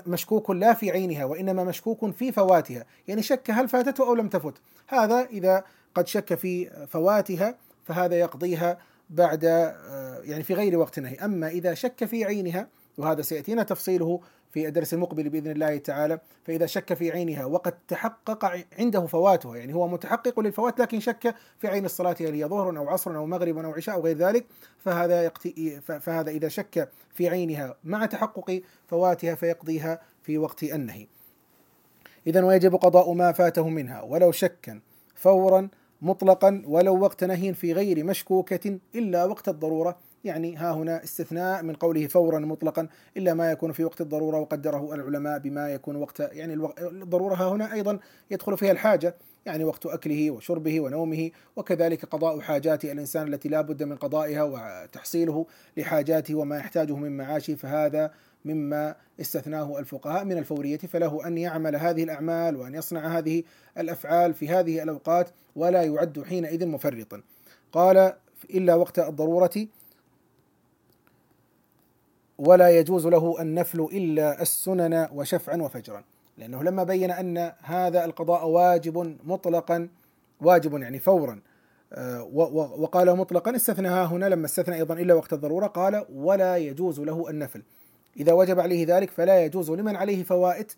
مشكوك 0.06 0.50
لا 0.50 0.74
في 0.74 0.90
عينها 0.90 1.24
وإنما 1.24 1.64
مشكوك 1.64 2.10
في 2.10 2.32
فواتها. 2.32 2.84
يعني 3.08 3.22
شك 3.22 3.50
هل 3.50 3.68
فاتته 3.68 4.06
أو 4.06 4.14
لم 4.14 4.28
تفت. 4.28 4.54
هذا 4.88 5.24
إذا 5.24 5.64
قد 5.94 6.06
شك 6.06 6.34
في 6.34 6.70
فواتها 6.86 7.54
فهذا 7.84 8.18
يقضيها 8.18 8.78
بعد 9.10 9.44
آه، 9.44 10.20
يعني 10.24 10.42
في 10.42 10.54
غير 10.54 10.78
وقت 10.78 10.98
نهي 10.98 11.16
أما 11.16 11.48
إذا 11.48 11.74
شك 11.74 12.04
في 12.04 12.24
عينها 12.24 12.68
وهذا 12.98 13.22
سيأتينا 13.22 13.62
تفصيله 13.62 14.20
في 14.50 14.68
الدرس 14.68 14.94
المقبل 14.94 15.28
بإذن 15.28 15.50
الله 15.50 15.78
تعالى 15.78 16.20
فإذا 16.44 16.66
شك 16.66 16.94
في 16.94 17.10
عينها 17.10 17.44
وقد 17.44 17.74
تحقق 17.88 18.64
عنده 18.78 19.06
فواتها 19.06 19.56
يعني 19.56 19.74
هو 19.74 19.88
متحقق 19.88 20.40
للفوات 20.40 20.80
لكن 20.80 21.00
شك 21.00 21.34
في 21.58 21.68
عين 21.68 21.84
الصلاة 21.84 22.16
هل 22.20 22.34
هي 22.34 22.44
ظهر 22.44 22.78
أو 22.78 22.88
عصر 22.88 23.16
أو 23.16 23.26
مغرب 23.26 23.58
أو 23.58 23.72
عشاء 23.72 23.94
أو 23.94 24.00
غير 24.00 24.16
ذلك 24.16 24.46
فهذا 24.78 25.24
يقتي 25.24 25.80
فهذا 25.80 26.30
إذا 26.30 26.48
شك 26.48 26.88
في 27.14 27.28
عينها 27.28 27.76
مع 27.84 28.06
تحقق 28.06 28.62
فواتها 28.86 29.34
فيقضيها 29.34 30.00
في 30.22 30.38
وقت 30.38 30.62
النهي. 30.62 31.06
إذا 32.26 32.44
ويجب 32.44 32.74
قضاء 32.74 33.12
ما 33.12 33.32
فاته 33.32 33.68
منها 33.68 34.02
ولو 34.02 34.32
شكا 34.32 34.80
فورا 35.14 35.68
مطلقا 36.02 36.62
ولو 36.66 36.99
وقت 37.00 37.25
نهي 37.25 37.54
في 37.54 37.73
غير 37.73 38.04
مشكوكة 38.04 38.78
إلا 38.95 39.25
وقت 39.25 39.49
الضرورة. 39.49 39.97
يعني 40.25 40.57
ها 40.57 40.73
هنا 40.73 41.04
استثناء 41.04 41.62
من 41.62 41.75
قوله 41.75 42.07
فورا 42.07 42.38
مطلقا 42.38 42.88
إلا 43.16 43.35
ما 43.35 43.50
يكون 43.50 43.73
في 43.73 43.85
وقت 43.85 44.00
الضرورة 44.00 44.38
وقدره 44.38 44.95
العلماء 44.95 45.38
بما 45.38 45.69
يكون 45.69 45.97
وقت 45.97 46.21
يعني 46.21 46.54
الضرورة 46.80 47.35
ها 47.35 47.49
هنا 47.49 47.73
أيضا 47.73 47.99
يدخل 48.30 48.59
فيها 48.59 48.73
الحاجة 48.73 49.14
يعني 49.47 49.64
وقت 49.64 49.87
أكله 49.87 50.30
وشربه 50.30 50.80
ونومه 50.80 51.30
وكذلك 51.57 52.04
قضاء 52.04 52.40
حاجات 52.40 52.85
الإنسان 52.85 53.35
التي 53.35 53.49
لا 53.49 53.61
بد 53.61 53.83
من 53.83 53.97
قضائها 53.97 54.42
وتحصيله 54.42 55.47
لحاجاته 55.76 56.35
وما 56.35 56.59
يحتاجه 56.59 56.97
من 56.97 57.16
معاشه 57.16 57.54
فهذا 57.54 58.11
مما 58.44 58.94
استثناه 59.20 59.78
الفقهاء 59.78 60.25
من 60.25 60.38
الفورية 60.38 60.78
فله 60.78 61.26
أن 61.26 61.38
يعمل 61.38 61.76
هذه 61.76 62.04
الأعمال 62.04 62.56
وأن 62.56 62.75
يصنع 62.75 63.18
هذه 63.18 63.42
الأفعال 63.78 64.35
في 64.35 64.49
هذه 64.49 64.82
الأوقات 64.82 65.30
ولا 65.56 65.82
يعد 65.82 66.23
حينئذ 66.23 66.66
مفرطا. 66.66 67.23
قال 67.73 68.12
إلا 68.54 68.75
وقت 68.75 68.99
الضرورة 68.99 69.66
ولا 72.38 72.70
يجوز 72.78 73.06
له 73.06 73.42
النفل 73.42 73.80
إلا 73.80 74.42
السنن 74.42 75.09
وشفعا 75.12 75.56
وفجرا. 75.56 76.04
لأنه 76.38 76.62
لما 76.62 76.85
بين 76.85 77.11
أن 77.11 77.52
هذا 77.62 78.04
القضاء 78.04 78.47
واجب 78.47 79.16
مطلقا 79.25 79.88
واجب 80.40 80.82
يعني 80.82 80.99
فورا 80.99 81.40
آه، 81.92 82.23
وقال 82.78 83.16
مطلقا 83.16 83.56
استثناها 83.56 84.04
هنا 84.04 84.26
لما 84.28 84.47
استثنى 84.47 84.75
أيضا 84.75 84.94
إلا 84.94 85.14
وقت 85.14 85.32
الضرورة 85.32 85.66
قال 85.66 86.06
ولا 86.14 86.56
يجوز 86.56 87.00
له 87.00 87.30
النفل. 87.30 87.62
إذا 88.16 88.32
وجب 88.32 88.60
عليه 88.60 88.86
ذلك 88.86 89.10
فلا 89.10 89.44
يجوز 89.44 89.70
لمن 89.70 89.96
عليه 89.96 90.24
فوائت 90.24 90.72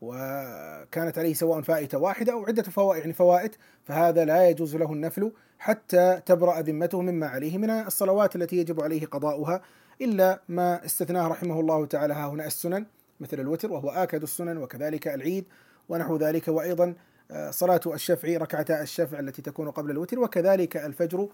وكانت 0.00 1.18
عليه 1.18 1.34
سواء 1.34 1.60
فائتة 1.60 1.98
واحدة 1.98 2.32
أو 2.32 2.44
عدة 2.44 2.62
فوائت 2.62 3.00
يعني 3.00 3.12
فوائت 3.12 3.56
فهذا 3.84 4.24
لا 4.24 4.48
يجوز 4.48 4.76
له 4.76 4.92
النفل 4.92 5.32
حتى 5.58 6.20
تبرأ 6.26 6.60
ذمته 6.60 7.00
مما 7.00 7.26
عليه 7.26 7.58
من 7.58 7.70
الصلوات 7.70 8.36
التي 8.36 8.56
يجب 8.56 8.80
عليه 8.80 9.06
قضاؤها 9.06 9.62
إلا 10.00 10.40
ما 10.48 10.84
استثناه 10.84 11.28
رحمه 11.28 11.60
الله 11.60 11.86
تعالى 11.86 12.14
ها 12.14 12.26
هنا 12.26 12.46
السنن 12.46 12.86
مثل 13.20 13.40
الوتر 13.40 13.72
وهو 13.72 13.90
آكد 13.90 14.22
السنن 14.22 14.56
وكذلك 14.56 15.08
العيد 15.08 15.44
ونحو 15.88 16.16
ذلك 16.16 16.48
وأيضا 16.48 16.94
آه، 17.30 17.50
صلاة 17.50 17.80
الشفع 17.86 18.36
ركعتا 18.36 18.82
الشفع 18.82 19.18
التي 19.20 19.42
تكون 19.42 19.70
قبل 19.70 19.90
الوتر 19.90 20.18
وكذلك 20.18 20.76
الفجر 20.76 21.28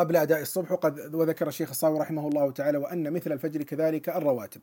قبل 0.00 0.16
أداء 0.16 0.42
الصبح 0.42 0.72
وقد 0.72 1.14
وذكر 1.14 1.48
الشيخ 1.48 1.70
الصاوي 1.70 1.98
رحمه 1.98 2.28
الله 2.28 2.50
تعالى 2.50 2.78
وأن 2.78 3.12
مثل 3.12 3.32
الفجر 3.32 3.62
كذلك 3.62 4.08
الرواتب. 4.08 4.60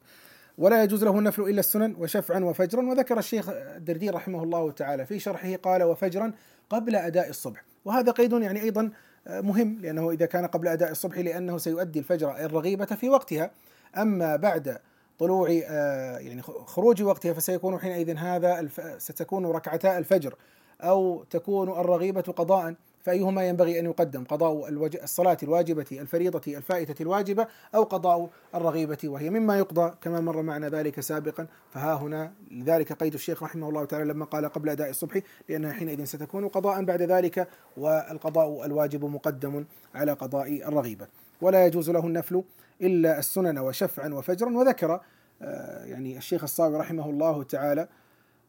ولا 0.57 0.83
يجوز 0.83 1.03
له 1.03 1.19
النفل 1.19 1.41
إلا 1.41 1.59
السنن 1.59 1.95
وشفعا 1.99 2.39
وفجرا. 2.39 2.81
وذكر 2.81 3.19
الشيخ 3.19 3.49
الدردير 3.49 4.15
رحمه 4.15 4.43
الله 4.43 4.71
تعالى 4.71 5.05
في 5.05 5.19
شرحه 5.19 5.55
قال 5.55 5.83
وفجرا 5.83 6.31
قبل 6.69 6.95
أداء 6.95 7.29
الصبح. 7.29 7.63
وهذا 7.85 8.11
قيد 8.11 8.33
يعني 8.33 8.61
أيضا 8.61 8.91
مهم 9.29 9.77
لأنه 9.81 10.11
إذا 10.11 10.25
كان 10.25 10.45
قبل 10.45 10.67
أداء 10.67 10.91
الصبح 10.91 11.17
لأنه 11.17 11.57
سيؤدي 11.57 11.99
الفجر 11.99 12.45
الرغيبة 12.45 12.85
في 12.85 13.09
وقتها. 13.09 13.51
أما 13.97 14.35
بعد 14.35 14.77
طلوع 15.19 15.49
آه، 15.65 16.17
يعني 16.17 16.41
خروج 16.41 17.03
وقتها 17.03 17.33
فسيكون 17.33 17.79
حينئذ 17.79 18.17
هذا 18.17 18.67
ستكون 18.97 19.45
ركعتا 19.45 19.97
الفجر 19.97 20.35
أو 20.81 21.23
تكون 21.23 21.69
الرغيبة 21.69 22.21
قضاء. 22.21 22.75
فأيهما 23.07 23.47
ينبغي 23.47 23.79
أن 23.79 23.85
يقدم؟ 23.85 24.23
قضاء 24.23 24.69
الصلاة 25.03 25.37
الواجبة 25.43 25.85
الفريضة 25.91 26.57
الفائتة 26.57 27.03
الواجبة 27.03 27.47
أو 27.75 27.83
قضاء 27.83 28.29
الرغيبة 28.55 28.97
وهي 29.03 29.29
مما 29.29 29.57
يقضى 29.57 29.93
كما 30.01 30.21
مر 30.21 30.41
معنا 30.41 30.69
ذلك 30.69 30.99
سابقا. 30.99 31.47
فها 31.73 31.93
هنا 31.93 32.31
لذلك 32.51 32.93
قيد 32.93 33.13
الشيخ 33.13 33.43
رحمه 33.43 33.69
الله 33.69 33.85
تعالى 33.85 34.05
لما 34.05 34.25
قال 34.25 34.45
قبل 34.45 34.69
أداء 34.69 34.89
الصبح 34.89 35.21
لأنها 35.49 35.73
حينئذ 35.73 36.03
ستكون 36.03 36.47
قضاء 36.47 36.83
بعد 36.83 37.01
ذلك 37.01 37.47
والقضاء 37.77 38.65
الواجب 38.65 39.05
مقدم 39.05 39.65
على 39.95 40.11
قضاء 40.11 40.67
الرغيبة. 40.67 41.07
ولا 41.41 41.65
يجوز 41.65 41.89
له 41.89 42.07
النفل 42.07 42.43
إلا 42.81 43.19
السنن 43.19 43.59
وشفعا 43.59 44.09
وفجرا. 44.09 44.57
وذكر 44.57 45.01
آه، 45.41 45.85
يعني 45.85 46.17
الشيخ 46.17 46.43
الصاوي 46.43 46.77
رحمه 46.77 47.09
الله 47.09 47.43
تعالى 47.43 47.87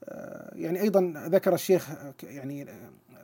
آه، 0.04 0.52
يعني 0.54 0.80
أيضا 0.80 1.14
ذكر 1.16 1.54
الشيخ 1.54 1.88
يعني 2.22 2.66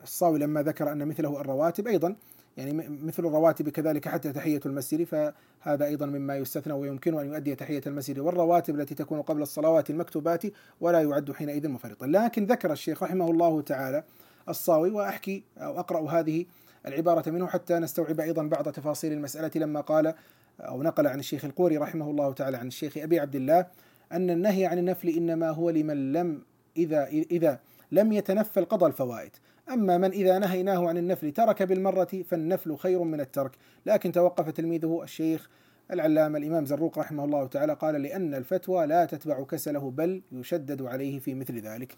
الصاوي 0.05 0.39
لما 0.39 0.63
ذكر 0.63 0.93
أن 0.93 1.09
مثله 1.09 1.41
الرواتب 1.41 1.87
أيضا 1.87 2.17
يعني 2.57 2.73
مثل 2.89 3.27
الرواتب 3.27 3.69
كذلك 3.69 4.09
حتى 4.09 4.33
تحية 4.33 4.61
المسجد 4.67 5.05
فهذا 5.05 5.85
أيضا 5.85 6.07
مما 6.07 6.37
يستثنى 6.37 6.73
ويمكن 6.73 7.19
أن 7.19 7.27
يؤدي 7.27 7.55
تحية 7.55 7.83
المسجد. 7.87 8.19
والرواتب 8.19 8.81
التي 8.81 8.95
تكون 8.95 9.23
قبل 9.23 9.43
الصلوات 9.43 9.91
المكتوبات 9.91 10.43
ولا 10.81 11.03
يعد 11.03 11.33
حينئذ 11.33 11.69
مفرطا 11.69 12.07
لكن 12.07 12.47
ذكر 12.47 12.73
الشيخ 12.73 13.03
رحمه 13.03 13.31
الله 13.31 13.63
تعالى 13.63 14.05
الصاوي 14.49 14.91
وأحكي 14.91 15.45
أو 15.59 15.81
أقرأ 15.81 16.11
هذه 16.11 16.47
العبارة 16.87 17.31
منه 17.31 17.47
حتى 17.47 17.79
نستوعب 17.79 18.21
أيضا 18.21 18.43
بعض 18.43 18.69
تفاصيل 18.69 19.13
المسألة 19.13 19.51
لما 19.57 19.81
قال 19.81 20.15
أو 20.61 20.83
نقل 20.83 21.07
عن 21.07 21.19
الشيخ 21.19 21.45
القوري 21.45 21.77
رحمه 21.77 22.11
الله 22.11 22.33
تعالى 22.33 22.57
عن 22.57 22.67
الشيخ 22.67 22.99
أبي 22.99 23.21
عبد 23.21 23.37
الله 23.37 23.67
أن 24.13 24.31
النهي 24.31 24.67
عن 24.67 24.79
النفل 24.79 25.09
إنما 25.09 25.51
هو 25.51 25.71
لمن 25.71 26.13
لم 26.13 26.43
إذا 26.77 27.07
إذا 27.07 27.61
لم 27.93 28.13
يتنفل 28.13 28.65
قضى 28.65 28.87
الفوائد. 28.87 29.31
أما 29.71 29.99
من 29.99 30.11
إذا 30.11 30.39
نهيناه 30.39 30.89
عن 30.89 30.97
النفل 30.99 31.33
ترك 31.33 31.63
بالمرة 31.63 32.23
فالنفل 32.31 32.77
خير 32.77 33.03
من 33.03 33.21
الترك. 33.21 33.51
لكن 33.87 34.13
توقف 34.13 34.51
تلميذه 34.51 35.03
الشيخ 35.03 35.49
العلامة 35.91 36.39
الإمام 36.39 36.67
زروق 36.67 36.99
رحمه 36.99 37.25
الله 37.25 37.47
تعالى 37.47 37.73
قال 37.75 38.03
لأن 38.03 38.35
الفتوى 38.35 38.87
لا 38.87 39.05
تتبع 39.05 39.45
كسله 39.45 39.91
بل 39.91 40.23
يشدد 40.33 40.83
عليه 40.83 41.19
في 41.19 41.35
مثل 41.35 41.59
ذلك. 41.61 41.97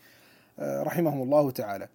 آه، 0.59 0.83
رحمهم 0.83 1.23
الله 1.23 1.51
تعالى. 1.51 1.89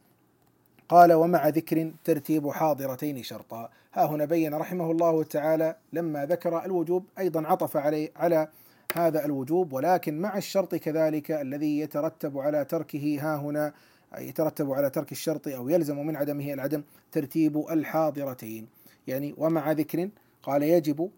قال 0.89 1.13
ومع 1.13 1.47
ذكر 1.47 1.91
ترتيب 2.03 2.49
حاضرتين 2.49 3.23
شرطا. 3.23 3.69
ها 3.93 4.05
هنا 4.05 4.25
بين 4.25 4.53
رحمه 4.53 4.91
الله 4.91 5.23
تعالى 5.23 5.75
لما 5.93 6.25
ذكر 6.25 6.65
الوجوب 6.65 7.05
أيضا 7.19 7.47
عطف 7.47 7.77
عليه 7.77 8.11
على 8.15 8.47
هذا 8.95 9.25
الوجوب 9.25 9.73
ولكن 9.73 10.21
مع 10.21 10.37
الشرط 10.37 10.75
كذلك 10.75 11.31
الذي 11.31 11.79
يترتب 11.79 12.37
على 12.37 12.65
تركه 12.65 13.17
ها 13.21 13.35
هنا 13.35 13.73
يترتب 14.17 14.71
على 14.71 14.89
ترك 14.89 15.11
الشرط 15.11 15.47
أو 15.47 15.69
يلزم 15.69 16.05
من 16.05 16.15
عدمه 16.15 16.53
العدم 16.53 16.83
ترتيب 17.11 17.57
الحاضرتين. 17.57 18.67
يعني 19.07 19.35
ومع 19.37 19.71
ذكر 19.71 20.09
قال 20.43 20.63
يجب 20.63 21.09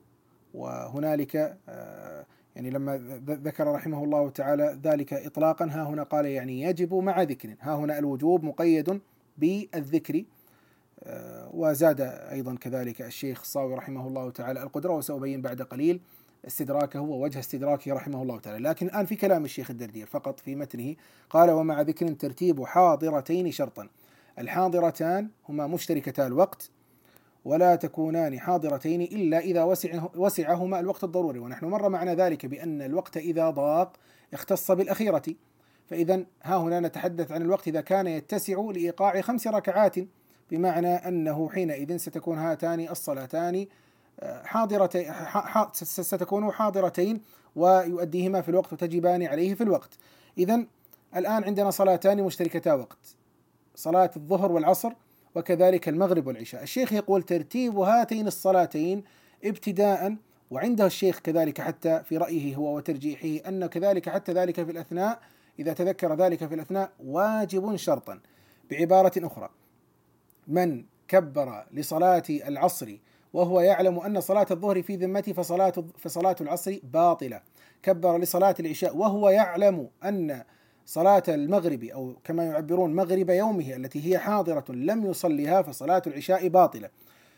وهنالك 0.53 1.57
آه، 1.69 2.25
يعني 2.55 2.69
لما 2.69 2.97
ذكر 3.27 3.67
رحمه 3.67 4.03
الله 4.03 4.29
تعالى 4.29 4.79
ذلك 4.83 5.13
إطلاقا 5.13 5.65
ها 5.65 5.83
هنا 5.83 6.03
قال 6.03 6.25
يعني 6.25 6.61
يجب 6.61 6.93
مع 6.93 7.23
ذكر. 7.23 7.55
ها 7.61 7.75
هنا 7.75 7.99
الوجوب 7.99 8.43
مقيد 8.43 9.01
بالذكر 9.37 10.23
آه، 11.03 11.49
وزاد 11.53 12.01
أيضا 12.01 12.55
كذلك 12.55 13.01
الشيخ 13.01 13.41
الصاوي 13.41 13.75
رحمه 13.75 14.07
الله 14.07 14.31
تعالى 14.31 14.63
القدرة 14.63 14.93
وسأبين 14.93 15.41
بعد 15.41 15.61
قليل. 15.61 16.01
استدراكه 16.47 17.01
ووجه 17.01 17.39
استدراكه 17.39 17.93
رحمه 17.93 18.21
الله 18.21 18.39
تعالى. 18.39 18.69
لكن 18.69 18.85
الآن 18.85 19.05
في 19.05 19.15
كلام 19.15 19.45
الشيخ 19.45 19.71
الدردير 19.71 20.07
فقط 20.07 20.39
في 20.39 20.55
متنه 20.55 20.95
قال 21.29 21.51
ومع 21.51 21.81
ذكر 21.81 22.07
ترتيب 22.13 22.63
حاضرتين 22.63 23.51
شرطا. 23.51 23.87
الحاضرتان 24.39 25.29
هما 25.49 25.67
مشتركتا 25.67 26.27
الوقت 26.27 26.69
ولا 27.45 27.75
تكونان 27.75 28.39
حاضرتين 28.39 29.01
إلا 29.01 29.39
إذا 29.39 29.63
وسع 29.63 30.03
وسعهما 30.15 30.79
الوقت 30.79 31.03
الضروري. 31.03 31.39
ونحن 31.39 31.65
مر 31.65 31.89
معنا 31.89 32.15
ذلك 32.15 32.45
بأن 32.45 32.81
الوقت 32.81 33.17
إذا 33.17 33.49
ضاق 33.49 33.93
اختص 34.33 34.71
بالأخيرة. 34.71 35.23
فإذا 35.89 36.23
ها 36.43 36.57
هنا 36.57 36.79
نتحدث 36.79 37.31
عن 37.31 37.41
الوقت 37.41 37.67
إذا 37.67 37.81
كان 37.81 38.07
يتسع 38.07 38.61
لإيقاع 38.61 39.21
خمس 39.21 39.47
ركعات 39.47 39.95
بمعنى 40.51 40.87
أنه 40.87 41.49
حينئذ 41.49 41.97
ستكون 41.97 42.37
هاتان 42.37 42.79
الصلاتان 42.89 43.67
حاضرتين 44.21 45.13
ستكون 45.73 46.51
حاضرتين 46.51 47.21
ويؤديهما 47.55 48.41
في 48.41 48.49
الوقت 48.49 48.73
وتجبان 48.73 49.23
عليه 49.23 49.53
في 49.53 49.63
الوقت. 49.63 49.97
إذا 50.37 50.65
الآن 51.15 51.43
عندنا 51.43 51.71
صلاتان 51.71 52.23
مشتركتا 52.23 52.73
وقت. 52.73 53.15
صلاة 53.75 54.11
الظهر 54.17 54.51
والعصر 54.51 54.93
وكذلك 55.35 55.89
المغرب 55.89 56.27
والعشاء. 56.27 56.63
الشيخ 56.63 56.93
يقول 56.93 57.23
ترتيب 57.23 57.77
هاتين 57.77 58.27
الصلاتين 58.27 59.03
ابتداء 59.43 60.15
وعنده 60.51 60.85
الشيخ 60.85 61.19
كذلك 61.19 61.61
حتى 61.61 62.03
في 62.03 62.17
رأيه 62.17 62.55
هو 62.55 62.77
وترجيحه 62.77 63.49
أن 63.49 63.65
كذلك 63.65 64.09
حتى 64.09 64.33
ذلك 64.33 64.63
في 64.63 64.71
الأثناء 64.71 65.19
إذا 65.59 65.73
تذكر 65.73 66.15
ذلك 66.15 66.45
في 66.45 66.55
الأثناء 66.55 66.91
واجب 66.99 67.75
شرطا. 67.75 68.19
بعبارة 68.71 69.11
أخرى 69.17 69.49
من 70.47 70.85
كبر 71.07 71.65
لصلاة 71.71 72.23
العصر 72.29 72.97
وهو 73.33 73.59
يعلم 73.59 73.99
أن 73.99 74.21
صلاة 74.21 74.45
الظهر 74.51 74.81
في 74.81 74.95
ذمته 74.95 75.33
فصلاة 75.33 75.73
فصلاة 75.97 76.35
العصر 76.41 76.79
باطلة. 76.83 77.41
كبر 77.83 78.17
لصلاة 78.17 78.55
العشاء 78.59 78.97
وهو 78.97 79.29
يعلم 79.29 79.87
أن 80.05 80.43
صلاة 80.85 81.23
المغرب 81.27 81.83
أو 81.83 82.15
كما 82.23 82.43
يعبرون 82.43 82.95
مغرب 82.95 83.29
يومه 83.29 83.75
التي 83.75 84.13
هي 84.13 84.17
حاضرة 84.17 84.65
لم 84.69 85.05
يصليها 85.05 85.61
فصلاة 85.61 86.01
العشاء 86.07 86.47
باطلة. 86.47 86.89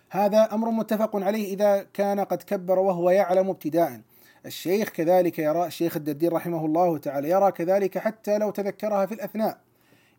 هذا 0.10 0.53
أمر 0.53 0.70
متفق 0.70 1.16
عليه 1.16 1.53
إذا 1.53 1.86
كان 1.94 2.20
قد 2.20 2.44
كبر 2.44 2.79
وهو 2.79 3.10
يعلم 3.10 3.50
ابتداء. 3.50 4.01
الشيخ 4.46 4.90
كذلك 4.90 5.40
يرى 5.40 5.66
الشيخ 5.66 5.98
الدردير 5.98 6.34
رحمه 6.34 6.66
الله 6.66 6.98
تعالى 6.98 7.29
يرى 7.29 7.51
كذلك 7.51 7.98
حتى 7.98 8.38
لو 8.38 8.51
تذكرها 8.51 9.05
في 9.05 9.14
الأثناء. 9.14 9.65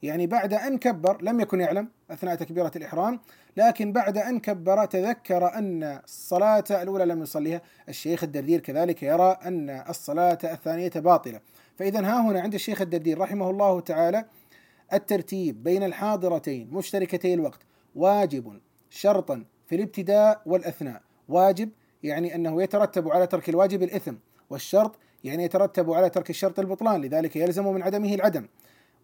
يعني 0.03 0.27
بعد 0.27 0.53
أن 0.55 0.79
كبر 0.79 1.23
لم 1.23 1.41
يكن 1.41 1.61
يعلم 1.61 1.89
أثناء 2.11 2.35
تكبيرة 2.35 2.71
الإحرام 2.77 3.21
لكن 3.57 3.93
بعد 3.93 4.19
أن 4.19 4.41
كبر 4.41 4.85
تذكر 4.85 5.55
أن 5.55 5.83
الصلاة 5.83 6.65
الأولى 6.71 7.05
لم 7.05 7.23
يصليها. 7.23 7.61
الشيخ 7.89 8.25
الدردير 8.25 8.61
كذلك 8.61 9.03
يرى 9.03 9.37
أن 9.45 9.71
الصلاة 9.89 10.39
الثانية 10.45 10.91
باطلة. 10.97 11.41
فإذا 11.77 12.01
ها 12.01 12.21
هنا 12.21 12.41
عند 12.41 12.55
الشيخ 12.55 12.81
الدردير 12.81 13.19
رحمه 13.19 13.51
الله 13.51 13.81
تعالى 13.81 14.25
الترتيب 14.93 15.63
بين 15.63 15.83
الحاضرتين 15.83 16.71
مشتركتي 16.73 17.35
الوقت 17.35 17.61
واجب 17.95 18.61
شرطا 18.91 19.45
في 19.67 19.77
الابتداء 19.77 20.43
والأثناء. 20.47 21.03
واجب 21.29 21.71
يعني 22.03 22.35
أنه 22.35 22.63
يترتب 22.63 23.09
على 23.09 23.27
ترك 23.27 23.49
الواجب 23.49 23.83
الإثم 23.83 24.15
والشرط 24.51 24.99
يعني 25.25 25.45
يترتب 25.45 25.91
على 25.91 26.11
ترك 26.11 26.31
الشرط 26.31 26.59
البطلان 26.59 27.01
لذلك 27.01 27.37
يلزم 27.37 27.67
من 27.67 27.83
عدمه 27.83 28.15
العدم. 28.15 28.47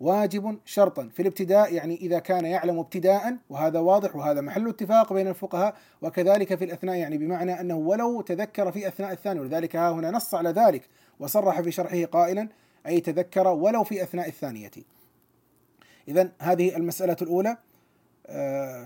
واجب 0.01 0.59
شرطا. 0.65 1.09
في 1.13 1.23
الابتداء 1.23 1.75
يعني 1.75 1.97
إذا 1.97 2.19
كان 2.19 2.45
يعلم 2.45 2.79
ابتداء 2.79 3.37
وهذا 3.51 3.79
واضح 3.79 4.17
وهذا 4.17 4.41
محل 4.41 4.69
اتفاق 4.69 5.13
بين 5.13 5.29
الفقهاء 5.29 5.75
وكذلك 6.03 6.55
في 6.55 6.65
الأثناء 6.65 6.97
يعني 6.97 7.19
بمعنى 7.19 7.61
أنه 7.61 7.77
ولو 7.77 8.21
تذكر 8.21 8.73
في 8.73 8.89
أثناء 8.89 9.13
الثاني 9.13 9.41
ولذلك 9.41 9.77
ها 9.77 9.91
هنا 9.91 10.11
نص 10.11 10.35
على 10.35 10.51
ذلك 10.51 10.89
وصرح 11.21 11.61
في 11.61 11.71
شرحه 11.71 12.05
قائلا 12.05 12.49
أي 12.87 13.01
تذكر 13.01 13.49
ولو 13.49 13.85
في 13.85 14.03
أثناء 14.03 14.29
الثانية. 14.29 14.71
إذا 16.09 16.33
هذه 16.39 16.77
المسألة 16.77 17.17
الأولى. 17.23 17.57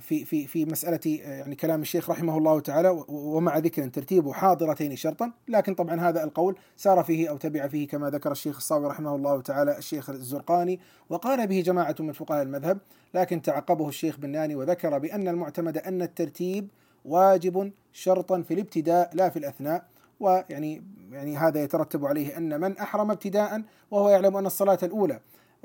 في 0.00 0.24
في 0.24 0.46
في 0.46 0.64
مسألة 0.64 1.00
آه، 1.06 1.38
يعني 1.38 1.54
كلام 1.54 1.82
الشيخ 1.82 2.10
رحمه 2.10 2.38
الله 2.38 2.60
تعالى 2.60 3.04
ومع 3.08 3.58
ذكر 3.58 3.88
ترتيب 3.88 4.30
حاضرتين 4.32 4.96
شرطا 4.96 5.32
لكن 5.48 5.74
طبعا 5.74 6.00
هذا 6.00 6.24
القول 6.24 6.56
سار 6.76 7.04
فيه 7.04 7.30
أو 7.30 7.36
تبع 7.36 7.68
فيه 7.68 7.88
كما 7.88 8.10
ذكر 8.10 8.32
الشيخ 8.32 8.56
الصاوي 8.56 8.86
رحمه 8.86 9.16
الله 9.16 9.40
تعالى 9.40 9.78
الشيخ 9.78 10.10
الزرقاني 10.10 10.80
وقال 11.10 11.46
به 11.46 11.60
جماعة 11.60 11.96
من 12.00 12.12
فقهاء 12.12 12.42
المذهب 12.42 12.78
لكن 13.14 13.42
تعقبه 13.42 13.88
الشيخ 13.88 14.18
بناني 14.18 14.54
وذكر 14.54 14.98
بأن 14.98 15.28
المعتمد 15.28 15.78
أن 15.78 16.02
الترتيب 16.02 16.68
واجب 17.04 17.72
شرطا 17.92 18.42
في 18.42 18.54
الابتداء 18.54 19.10
لا 19.14 19.28
في 19.28 19.38
الأثناء 19.38 19.84
ويعني 20.20 20.82
يعني 21.12 21.36
هذا 21.36 21.62
يترتب 21.62 22.06
عليه 22.06 22.36
أن 22.36 22.60
من 22.60 22.78
أحرم 22.78 23.10
ابتداء 23.10 23.62
وهو 23.90 24.08
يعلم 24.08 24.36
أن 24.36 24.46
الصلاة 24.46 24.78
الأولى. 24.82 25.20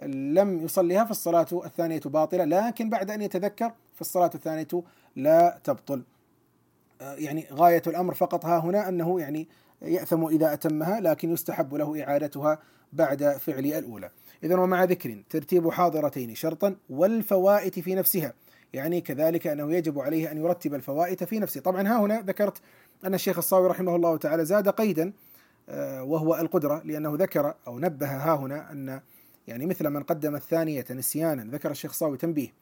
لم 0.07 0.65
يصليها 0.65 1.05
فالصلاة 1.05 1.47
الثانية 1.65 2.01
باطلة 2.05 2.43
لكن 2.43 2.89
بعد 2.89 3.11
أن 3.11 3.21
يتذكر 3.21 3.71
فالصلاة 3.95 4.31
الثانية 4.35 4.67
لا 5.15 5.59
تبطل. 5.63 6.03
آه، 7.01 7.15
يعني 7.15 7.47
غاية 7.51 7.81
الأمر 7.87 8.13
فقط 8.13 8.45
ها 8.45 8.59
هنا 8.59 8.89
أنه 8.89 9.19
يعني 9.19 9.47
يأثم 9.81 10.25
إذا 10.25 10.53
أتمها 10.53 10.99
لكن 10.99 11.31
يستحب 11.31 11.73
له 11.73 12.03
إعادتها 12.03 12.59
بعد 12.93 13.37
فعل 13.37 13.65
الأولى. 13.65 14.09
إذا 14.43 14.55
ومع 14.55 14.83
ذكر 14.83 15.23
ترتيب 15.29 15.69
حاضرتين 15.69 16.35
شرطا 16.35 16.75
والفوائت 16.89 17.79
في 17.79 17.95
نفسها. 17.95 18.33
يعني 18.73 19.01
كذلك 19.01 19.47
أنه 19.47 19.73
يجب 19.73 19.99
عليه 19.99 20.31
أن 20.31 20.37
يرتب 20.37 20.73
الفوائت 20.73 21.23
في 21.23 21.39
نفسه. 21.39 21.61
طبعا 21.61 21.87
ها 21.87 21.99
هنا 21.99 22.21
ذكرت 22.21 22.61
أن 23.05 23.13
الشيخ 23.13 23.37
الصاوي 23.37 23.67
رحمه 23.67 23.95
الله 23.95 24.17
تعالى 24.17 24.45
زاد 24.45 24.69
قيدا 24.69 25.13
آه، 25.69 26.03
وهو 26.03 26.35
القدرة 26.35 26.81
لأنه 26.85 27.15
ذكر 27.15 27.53
أو 27.67 27.79
نبه 27.79 28.07
ها 28.07 28.35
هنا 28.35 28.71
أن 28.71 29.01
يعني 29.47 29.65
مثل 29.65 29.89
من 29.89 30.03
قدم 30.03 30.35
الثانية 30.35 30.85
نسيانا 30.91 31.51
ذكر 31.51 31.71
الشيخ 31.71 31.99
تنبيه 31.99 32.53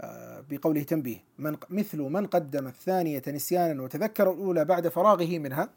آه، 0.00 0.44
بقوله 0.50 0.82
تنبيه 0.82 1.16
من 1.38 1.56
مثل 1.70 1.98
من 1.98 2.26
قدم 2.26 2.66
الثانية 2.66 3.22
نسيانا 3.28 3.82
وتذكر 3.82 4.32
الأولى 4.32 4.64
بعد 4.64 4.88
فراغه 4.88 5.38
منها 5.38 5.68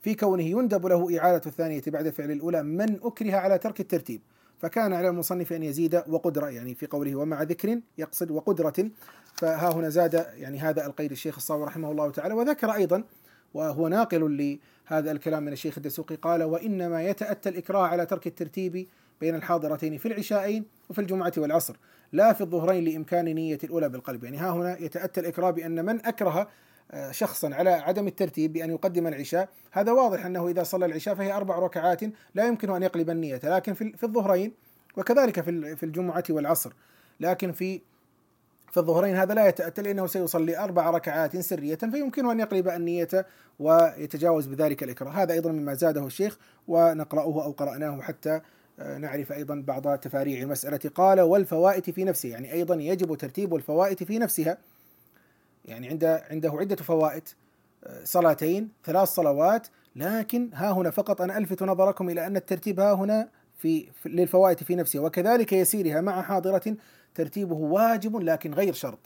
في 0.00 0.14
كونه 0.14 0.42
يندب 0.42 0.86
له 0.86 1.18
إعادة 1.18 1.42
الثانية 1.46 1.82
بعد 1.86 2.08
فعل 2.08 2.30
الأولى 2.30 2.62
من 2.62 2.98
أكره 3.02 3.36
على 3.36 3.58
ترك 3.58 3.80
الترتيب 3.80 4.20
فكان 4.58 4.92
على 4.92 5.08
المصنف 5.08 5.52
أن 5.52 5.62
يزيد 5.62 6.02
وقدرة 6.08 6.48
يعني 6.48 6.74
في 6.74 6.86
قوله 6.86 7.16
ومع 7.16 7.42
ذكر 7.42 7.80
يقصد 7.98 8.30
وقدرة 8.30 8.90
فها 9.34 9.72
هنا 9.72 9.88
زاد 9.88 10.14
يعني 10.14 10.58
هذا 10.58 10.86
القيد 10.86 11.12
الشيخ 11.12 11.36
الصاوي 11.36 11.64
رحمه 11.64 11.90
الله 11.90 12.10
تعالى 12.10 12.34
وذكر 12.34 12.70
أيضا 12.70 13.04
وهو 13.54 13.88
ناقل 13.88 14.58
لهذا 14.90 15.12
الكلام 15.12 15.42
من 15.42 15.52
الشيخ 15.52 15.78
الدسوقي 15.78 16.14
قال 16.14 16.42
وإنما 16.42 17.02
يتأتى 17.02 17.48
الإكراه 17.48 17.86
على 17.86 18.06
ترك 18.06 18.26
الترتيب 18.26 18.86
بين 19.20 19.34
الحاضرتين 19.34 19.98
في 19.98 20.08
العشاءين 20.08 20.64
وفي 20.90 21.00
الجمعة 21.00 21.32
والعصر 21.36 21.76
لا 22.12 22.32
في 22.32 22.40
الظهرين 22.40 22.84
لإمكان 22.84 23.24
نية 23.24 23.58
الأولى 23.64 23.88
بالقلب. 23.88 24.24
يعني 24.24 24.38
ها 24.38 24.50
هنا 24.50 24.78
يتأتى 24.78 25.20
الإكراه 25.20 25.50
بأن 25.50 25.84
من 25.84 26.06
أكره 26.06 26.48
آه، 26.90 27.10
شخصا 27.10 27.54
على 27.54 27.70
عدم 27.70 28.06
الترتيب 28.06 28.52
بأن 28.52 28.70
يقدم 28.70 29.06
العشاء 29.06 29.48
هذا 29.70 29.92
واضح 29.92 30.26
أنه 30.26 30.48
إذا 30.48 30.62
صلى 30.62 30.86
العشاء 30.86 31.14
فهي 31.14 31.32
أربع 31.32 31.58
ركعات 31.58 32.00
لا 32.34 32.46
يمكن 32.46 32.70
أن 32.70 32.82
يقلب 32.82 33.10
النية 33.10 33.40
لكن 33.44 33.74
في 33.74 34.02
الظهرين 34.04 34.52
وكذلك 34.96 35.40
في 35.76 35.82
الجمعة 35.82 36.24
والعصر. 36.30 36.72
لكن 37.20 37.52
في 37.52 37.80
في 38.70 38.76
الظهرين 38.76 39.16
هذا 39.16 39.34
لا 39.34 39.48
يتأتى 39.48 39.82
لأنه 39.82 40.06
سيصلي 40.06 40.58
أربع 40.58 40.90
ركعات 40.90 41.36
سرية 41.36 41.74
فيمكنه 41.74 42.32
أن 42.32 42.40
يقلب 42.40 42.68
النية 42.68 43.26
ويتجاوز 43.58 44.46
بذلك 44.46 44.82
الإكراه. 44.82 45.10
هذا 45.10 45.32
أيضا 45.32 45.52
مما 45.52 45.74
زاده 45.74 46.06
الشيخ 46.06 46.38
ونقرأه 46.68 47.44
أو 47.44 47.52
قرأناه 47.52 48.00
حتى 48.00 48.40
نعرف 48.78 49.32
أيضا 49.32 49.54
بعض 49.66 49.98
تفاريع 49.98 50.42
المسألة. 50.42 50.90
قال 50.94 51.20
والفوائت 51.20 51.90
في 51.90 52.04
نفسه. 52.04 52.28
يعني 52.28 52.52
أيضا 52.52 52.74
يجب 52.74 53.14
ترتيب 53.14 53.54
الفوائت 53.54 54.02
في 54.02 54.18
نفسها. 54.18 54.58
يعني 55.64 55.88
عند 55.88 56.04
عنده 56.04 56.50
عدة 56.50 56.76
فوائت. 56.76 57.28
آه، 57.84 58.04
صلاتين 58.04 58.68
ثلاث 58.84 59.08
صلوات. 59.08 59.66
لكن 59.96 60.50
ها 60.54 60.70
هنا 60.70 60.90
فقط 60.90 61.20
أنا 61.20 61.38
ألفت 61.38 61.62
نظركم 61.62 62.10
إلى 62.10 62.26
أن 62.26 62.36
الترتيب 62.36 62.80
ها 62.80 62.92
هنا 62.92 63.28
في 63.58 63.88
للفوائت 64.06 64.64
في 64.64 64.74
نفسها 64.74 65.00
وكذلك 65.00 65.52
يسيرها 65.52 66.00
مع 66.00 66.22
حاضرة 66.22 66.76
ترتيبه 67.14 67.54
واجب 67.54 68.16
لكن 68.16 68.54
غير 68.54 68.72
شرط. 68.72 68.98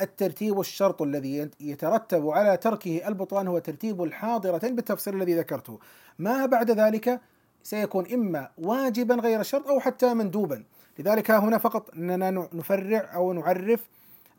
الترتيب 0.00 0.60
الشرط 0.60 1.02
الذي 1.02 1.50
يترتب 1.60 2.28
على 2.28 2.56
تركه 2.56 3.08
البطلان 3.08 3.48
هو 3.48 3.58
ترتيب 3.58 4.02
الحاضرتين 4.02 4.74
بالتفصيل 4.74 5.14
الذي 5.14 5.34
ذكرته. 5.34 5.78
ما 6.18 6.46
بعد 6.46 6.70
ذلك؟ 6.70 7.20
سيكون 7.64 8.12
إما 8.12 8.50
واجبا 8.58 9.14
غير 9.14 9.42
شرط 9.42 9.68
أو 9.68 9.80
حتى 9.80 10.14
مندوبا. 10.14 10.64
لذلك 10.98 11.30
هنا 11.30 11.58
فقط 11.58 11.94
أننا 11.94 12.30
نفرع 12.52 13.10
أو 13.14 13.32
نعرف 13.32 13.80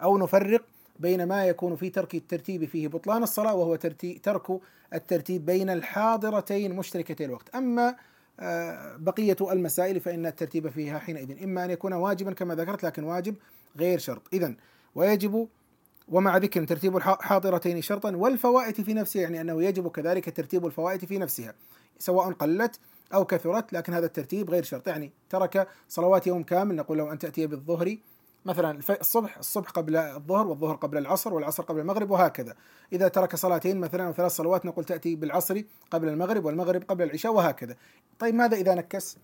أو 0.03 0.17
نفرق 0.17 0.61
بين 0.99 1.23
ما 1.23 1.45
يكون 1.45 1.75
في 1.75 1.89
ترك 1.89 2.15
الترتيب 2.15 2.65
فيه 2.65 2.87
بطلان 2.87 3.23
الصلاة 3.23 3.55
وهو 3.55 3.75
ترك 3.75 4.59
الترتيب 4.93 5.45
بين 5.45 5.69
الحاضرتين 5.69 6.75
مشتركتي 6.75 7.25
الوقت. 7.25 7.55
أما 7.55 7.95
آه، 8.39 8.95
بقية 8.97 9.37
المسائل 9.41 9.99
فإن 9.99 10.25
الترتيب 10.25 10.69
فيها 10.69 10.99
حينئذ 10.99 11.43
إما 11.43 11.65
أن 11.65 11.69
يكون 11.69 11.93
واجبا 11.93 12.33
كما 12.33 12.55
ذكرت 12.55 12.83
لكن 12.83 13.03
واجب 13.03 13.35
غير 13.77 13.99
شرط. 13.99 14.21
إذا 14.33 14.55
ويجب 14.95 15.47
ومع 16.09 16.37
ذكر 16.37 16.63
ترتيب 16.63 16.97
الحاضرتين 16.97 17.81
شرطا 17.81 18.15
والفوائت 18.15 18.81
في 18.81 18.93
نفسها 18.93 19.21
يعني 19.21 19.41
أنه 19.41 19.63
يجب 19.63 19.87
كذلك 19.87 20.37
ترتيب 20.37 20.65
الفوائت 20.65 21.05
في 21.05 21.17
نفسها 21.17 21.53
سواء 21.99 22.31
قلت 22.31 22.79
أو 23.15 23.25
كثرت 23.25 23.73
لكن 23.73 23.93
هذا 23.93 24.05
الترتيب 24.05 24.49
غير 24.49 24.63
شرط. 24.63 24.87
يعني 24.87 25.11
ترك 25.29 25.67
صلوات 25.89 26.27
يوم 26.27 26.43
كامل 26.43 26.75
نقول 26.75 26.97
له 26.97 27.11
أن 27.11 27.19
تأتي 27.19 27.47
بالظهر. 27.47 27.97
مثلا 28.45 28.79
الصبح 28.89 29.37
الصبح 29.37 29.69
قبل 29.69 29.95
الظهر 29.95 30.47
والظهر 30.47 30.75
قبل 30.75 30.97
العصر 30.97 31.33
والعصر 31.33 31.63
قبل 31.63 31.79
المغرب 31.79 32.11
وهكذا. 32.11 32.55
إذا 32.93 33.07
ترك 33.07 33.35
صلاتين 33.35 33.77
مثلا 33.77 34.07
أو 34.07 34.13
ثلاث 34.13 34.31
صلوات 34.31 34.65
نقول 34.65 34.85
تأتي 34.85 35.15
بالعصر 35.15 35.61
قبل 35.91 36.09
المغرب 36.09 36.45
والمغرب 36.45 36.83
قبل 36.83 37.03
العشاء 37.03 37.33
وهكذا. 37.33 37.75
طيب 38.19 38.35
ماذا 38.35 38.57
إذا 38.57 38.75
نكس؟ 38.75 39.17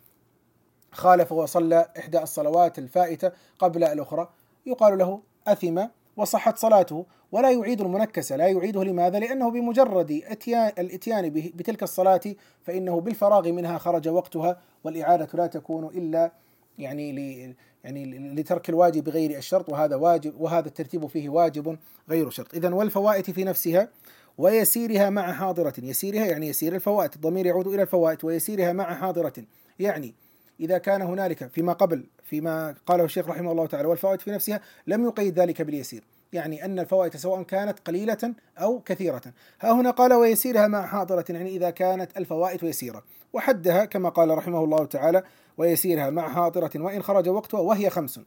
خالف 0.91 1.31
وصلى 1.31 1.91
إحدى 1.97 2.23
الصلوات 2.23 2.79
الفائتة 2.79 3.31
قبل 3.59 3.83
الأخرى. 3.83 4.29
يقال 4.65 4.97
له 4.97 5.21
أثم 5.47 5.87
وصحت 6.17 6.57
صلاته 6.57 7.05
ولا 7.31 7.51
يعيد 7.51 7.81
المنكسة 7.81 8.35
لا 8.35 8.47
يعيده 8.47 8.83
لماذا؟ 8.83 9.19
لأنه 9.19 9.51
بمجرد 9.51 10.21
اتيان 10.25 10.71
الإتيان 10.79 11.29
بتلك 11.29 11.83
الصلاة 11.83 12.21
فإنه 12.63 13.01
بالفراغ 13.01 13.51
منها 13.51 13.77
خرج 13.77 14.07
وقتها 14.07 14.61
والإعادة 14.83 15.27
لا 15.33 15.47
تكون 15.47 15.85
إلا 15.85 16.31
يعني 16.79 17.55
يعني 17.83 18.33
لترك 18.33 18.69
الواجب 18.69 19.03
بغير 19.03 19.37
الشرط 19.37 19.69
وهذا 19.69 19.95
واجب 19.95 20.41
وهذا 20.41 20.67
الترتيب 20.67 21.07
فيه 21.07 21.29
واجب 21.29 21.77
غير 22.09 22.29
شرط 22.29 22.55
إذا 22.55 22.73
والفوائت 22.73 23.31
في 23.31 23.43
نفسها 23.43 23.89
ويسيرها 24.37 25.09
مع 25.09 25.33
حاضرة 25.33 25.73
يسيرها 25.83 26.25
يعني 26.25 26.47
يسير 26.47 26.75
الفوائت 26.75 27.15
الضمير 27.15 27.45
يعود 27.45 27.67
إلى 27.67 27.81
الفوائت 27.81 28.23
ويسيرها 28.23 28.73
مع 28.73 28.95
حاضرة 28.95 29.33
يعني 29.79 30.15
إذا 30.61 30.77
كان 30.77 31.01
هنالك 31.01 31.47
فيما 31.47 31.73
قبل 31.73 32.05
فيما 32.23 32.75
قاله 32.85 33.03
الشيخ 33.03 33.29
رحمه 33.29 33.51
الله 33.51 33.65
تعالى 33.65 33.87
والفوائت 33.87 34.21
في 34.21 34.31
نفسها 34.31 34.61
لم 34.87 35.05
يقيد 35.05 35.39
ذلك 35.39 35.61
باليسير. 35.61 36.03
يعني 36.33 36.65
أن 36.65 36.79
الفوائت 36.79 37.17
سواء 37.17 37.43
كانت 37.43 37.79
قليلة 37.79 38.33
أو 38.57 38.79
كثيرة. 38.79 39.21
ها 39.61 39.71
هنا 39.71 39.91
قال 39.91 40.13
ويسيرها 40.13 40.67
مع 40.67 40.85
حاضرة 40.85 41.25
يعني 41.29 41.49
إذا 41.49 41.69
كانت 41.69 42.17
الفوائت 42.17 42.63
يسيرة. 42.63 43.03
وحدها 43.33 43.85
كما 43.85 44.09
قال 44.09 44.37
رحمه 44.37 44.63
الله 44.63 44.85
تعالى 44.85 45.23
ويسيرها 45.57 46.09
مع 46.09 46.29
حاضرة 46.29 46.71
وإن 46.75 47.03
خرج 47.03 47.29
وقتها 47.29 47.59
وهي 47.59 47.89
خمس. 47.89 48.19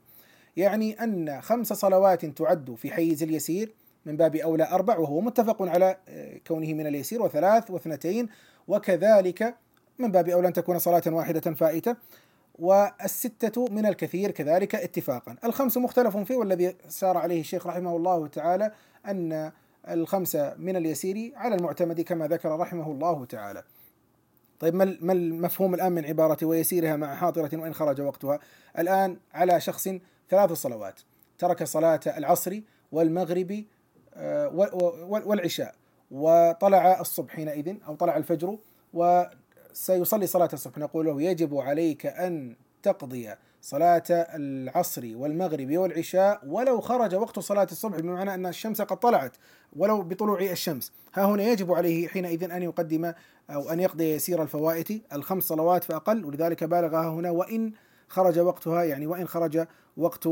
يعني 0.56 1.04
أن 1.04 1.40
خمس 1.40 1.72
صلوات 1.72 2.26
تعد 2.26 2.74
في 2.74 2.90
حيز 2.90 3.22
اليسير 3.22 3.74
من 4.06 4.16
باب 4.16 4.36
أولى 4.36 4.68
أربع 4.70 4.98
وهو 4.98 5.20
متفق 5.20 5.62
على 5.62 5.96
آه، 6.08 6.40
كونه 6.46 6.74
من 6.74 6.86
اليسير 6.86 7.22
وثلاث 7.22 7.70
واثنتين 7.70 8.28
وكذلك 8.68 9.54
من 9.98 10.12
باب 10.12 10.28
أولى 10.28 10.48
أن 10.48 10.52
تكون 10.52 10.78
صلاة 10.78 11.02
واحدة 11.06 11.54
فائتة 11.54 11.96
والستة 12.58 13.66
من 13.70 13.86
الكثير 13.86 14.30
كذلك 14.30 14.74
اتفاقا. 14.74 15.36
الخمس 15.44 15.76
مختلف 15.76 16.16
فيه 16.16 16.36
والذي 16.36 16.76
سار 16.88 17.16
عليه 17.18 17.40
الشيخ 17.40 17.66
رحمه 17.66 17.96
الله 17.96 18.26
تعالى 18.26 18.72
أن 19.06 19.52
الخمسة 19.88 20.54
من 20.58 20.76
اليسير 20.76 21.32
على 21.36 21.54
المعتمد 21.54 22.00
كما 22.00 22.28
ذكر 22.28 22.58
رحمه 22.58 22.90
الله 22.90 23.24
تعالى. 23.24 23.62
طيب 24.60 24.74
ما 24.74 25.12
المفهوم 25.12 25.74
الآن 25.74 25.92
من 25.92 26.04
عبارة 26.04 26.46
ويسيرها 26.46 26.96
مع 26.96 27.14
حاضرة 27.14 27.50
وإن 27.52 27.74
خرج 27.74 28.00
وقتها؟ 28.00 28.38
الآن 28.78 29.16
على 29.34 29.60
شخص 29.60 29.88
ثلاث 30.30 30.52
صلوات 30.52 31.00
ترك 31.38 31.64
صلاة 31.64 32.00
العصر 32.06 32.60
والمغرب 32.92 33.64
آه، 34.14 34.48
والعشاء 35.26 35.74
وطلع 36.10 37.00
الصبح 37.00 37.36
حينئذ 37.36 37.76
أو 37.88 37.94
طلع 37.94 38.16
الفجر 38.16 38.58
وسيصلي 39.74 40.26
صلاة 40.26 40.48
الصبح. 40.52 40.78
نقول 40.78 41.06
له 41.06 41.22
يجب 41.22 41.56
عليك 41.56 42.06
أن 42.06 42.56
تقضي 42.82 43.34
صلاة 43.62 44.02
العصر 44.10 45.02
والمغرب 45.14 45.76
والعشاء 45.76 46.40
ولو 46.46 46.80
خرج 46.80 47.14
وقت 47.14 47.38
صلاة 47.38 47.68
الصبح 47.72 48.00
بمعنى 48.00 48.34
أن 48.34 48.46
الشمس 48.46 48.82
قد 48.82 48.96
طلعت 48.96 49.36
ولو 49.76 50.02
بطلوع 50.02 50.40
الشمس. 50.40 50.92
ها 51.14 51.24
هنا 51.24 51.42
يجب 51.42 51.72
عليه 51.72 52.08
حينئذ 52.08 52.50
أن 52.50 52.62
يقدم 52.62 53.12
أو 53.50 53.70
أن 53.70 53.80
يقضي 53.80 54.14
يسير 54.14 54.42
الفوائت 54.42 55.12
الخمس 55.12 55.42
صلوات 55.42 55.84
فأقل 55.84 56.24
ولذلك 56.24 56.64
بالغ 56.64 56.96
هنا 56.96 57.30
وإن 57.30 57.72
خرج 58.08 58.38
وقتها 58.38 58.84
يعني 58.84 59.06
وإن 59.06 59.28
خرج 59.28 59.66
وقت 59.96 60.28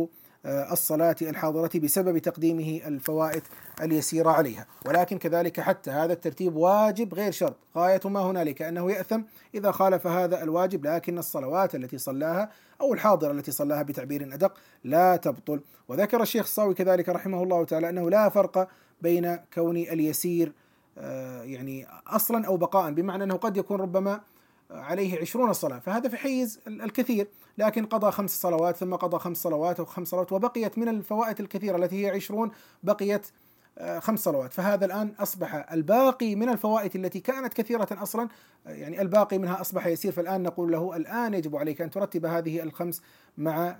الصلاة 0.46 1.16
الحاضرة 1.22 1.70
بسبب 1.74 2.18
تقديمه 2.18 2.81
الفوائد 2.87 3.42
اليسيرة 3.83 4.31
عليها. 4.31 4.66
ولكن 4.87 5.18
كذلك 5.18 5.61
حتى 5.61 5.90
هذا 5.90 6.12
الترتيب 6.12 6.57
واجب 6.57 7.14
غير 7.14 7.33
شرط. 7.33 7.57
غاية 7.76 8.00
ما 8.05 8.20
هنالك 8.20 8.62
أنه 8.62 8.90
يأثم 8.90 9.22
إذا 9.55 9.70
خالف 9.70 10.07
هذا 10.07 10.42
الواجب 10.42 10.87
لكن 10.87 11.18
الصلوات 11.18 11.74
التي 11.74 11.98
صلاها 11.98 12.50
أو 12.81 12.94
الحاضرة 12.94 13.33
التي 13.33 13.50
صلاها 13.50 13.83
بتعبير 13.83 14.35
أدق 14.35 14.55
لا 14.85 15.16
تبطل. 15.16 15.61
وذكر 15.88 16.22
الشيخ 16.22 16.44
الصاوي 16.44 16.74
كذلك 16.74 17.09
رحمه 17.09 17.42
الله 17.42 17.64
تعالى 17.64 17.88
أنه 17.88 18.11
لا 18.11 18.28
فرق 18.28 18.68
بين 19.02 19.37
كون 19.55 19.76
اليسير 19.76 20.52
آه، 20.98 21.42
يعني 21.42 21.87
أصلا 22.07 22.46
أو 22.46 22.57
بقاء 22.57 22.92
بمعنى 22.92 23.24
أنه 23.24 23.35
قد 23.35 23.57
يكون 23.57 23.81
ربما 23.81 24.20
عليه 24.73 25.21
عشرون 25.21 25.53
صلاة 25.53 25.79
فهذا 25.79 26.09
في 26.09 26.17
حيز 26.17 26.61
الكثير 26.67 27.29
لكن 27.59 27.87
قضى 27.87 28.11
خمس 28.11 28.41
صلوات 28.41 28.77
ثم 28.77 28.95
قضى 28.95 29.19
خمس 29.19 29.37
صلوات 29.37 29.79
أو 29.79 29.85
خمس 29.85 30.09
صلوات 30.09 30.33
وبقيت 30.33 30.79
من 30.79 30.89
الفوائد 30.89 31.41
الكثيرة 31.41 31.77
التي 31.77 32.05
هي 32.05 32.11
عشرون 32.11 32.51
بقيت 32.83 33.27
خمس 33.99 34.19
صلوات. 34.19 34.53
فهذا 34.53 34.85
الآن 34.85 35.15
أصبح 35.19 35.73
الباقي 35.73 36.35
من 36.35 36.49
الفوائد 36.49 36.97
التي 36.97 37.21
كانت 37.21 37.55
كثيرة 37.55 37.89
أصلا. 37.93 38.29
آه، 38.67 38.71
يعني 38.71 39.01
الباقي 39.01 39.39
منها 39.39 39.61
أصبح 39.61 39.87
يسير. 39.87 40.13
فالآن 40.13 40.43
نقول 40.43 40.73
له 40.73 40.97
الآن 40.97 41.35
يجب 41.35 41.57
عليك 41.57 41.81
أن 41.81 41.91
ترتب 41.91 42.27
هذه 42.27 42.63
الخمس 42.63 43.03
مع 43.39 43.77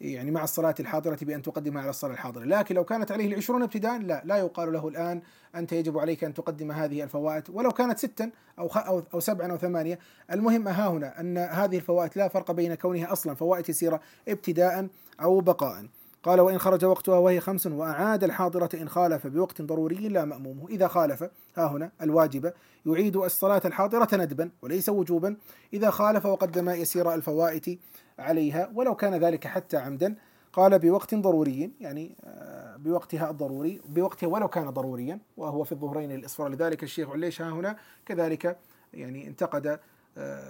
يعني 0.00 0.30
مع 0.30 0.44
الصلاة 0.44 0.74
الحاضرة 0.80 1.18
بأن 1.22 1.42
تقدمها 1.42 1.82
على 1.82 1.90
الصلاة 1.90 2.12
الحاضرة. 2.12 2.44
لكن 2.44 2.74
لو 2.74 2.84
كانت 2.84 3.12
عليه 3.12 3.26
العشرون 3.26 3.62
ابتداء 3.62 3.98
لا 3.98 4.22
لا 4.24 4.36
يقال 4.36 4.72
له 4.72 4.88
الآن 4.88 5.22
أنت 5.54 5.72
يجب 5.72 5.98
عليك 5.98 6.24
أن 6.24 6.34
تقدم 6.34 6.72
هذه 6.72 7.02
الفوائد. 7.02 7.44
ولو 7.50 7.70
كانت 7.70 7.98
ستا 7.98 8.30
أو 8.58 8.66
أو 8.66 9.02
أو 9.14 9.20
سبعا 9.20 9.52
أو 9.52 9.56
ثمانية 9.56 9.98
المهم 10.32 10.68
ها 10.68 10.88
هنا 10.88 11.20
أن 11.20 11.38
هذه 11.38 11.76
الفوائد 11.76 12.10
لا 12.16 12.28
فرق 12.28 12.50
بين 12.50 12.74
كونها 12.74 13.12
أصلا 13.12 13.34
فوائد 13.34 13.68
يسيرة 13.68 14.00
ابتداء 14.28 14.88
أو 15.20 15.40
بقاء. 15.40 15.86
قال 16.26 16.40
وإن 16.40 16.58
خرج 16.58 16.84
وقتها 16.84 17.18
وهي 17.18 17.40
خمس 17.40 17.66
وأعاد 17.66 18.24
الحاضرة 18.24 18.68
إن 18.74 18.88
خالف 18.88 19.26
بوقت 19.26 19.62
ضروري 19.62 20.08
لا 20.08 20.24
مأمومه. 20.24 20.68
إذا 20.68 20.88
خالف 20.88 21.22
ها 21.56 21.66
هنا 21.66 21.90
الواجبة 22.02 22.52
يعيد 22.86 23.16
الصلاة 23.16 23.62
الحاضرة 23.64 24.08
ندبا 24.16 24.50
وليس 24.62 24.88
وجوبا. 24.88 25.36
إذا 25.72 25.90
خالف 25.90 26.26
وقدم 26.26 26.70
يسير 26.70 27.14
الفوائت 27.14 27.78
عليها 28.18 28.70
ولو 28.74 28.94
كان 28.94 29.14
ذلك 29.14 29.46
حتى 29.46 29.76
عمدا. 29.76 30.14
قال 30.52 30.78
بوقت 30.78 31.14
ضروري 31.14 31.70
يعني 31.80 32.16
آه، 32.24 32.76
بوقتها 32.76 33.30
الضروري 33.30 33.80
بوقتها 33.88 34.26
ولو 34.26 34.48
كان 34.48 34.70
ضروريا 34.70 35.20
وهو 35.36 35.64
في 35.64 35.72
الظهرين 35.72 36.12
الإصفار 36.12 36.48
لذلك 36.48 36.82
الشيخ 36.82 37.10
عليش 37.10 37.42
ها 37.42 37.50
هنا 37.50 37.76
كذلك 38.06 38.58
يعني 38.92 39.26
انتقد 39.26 39.80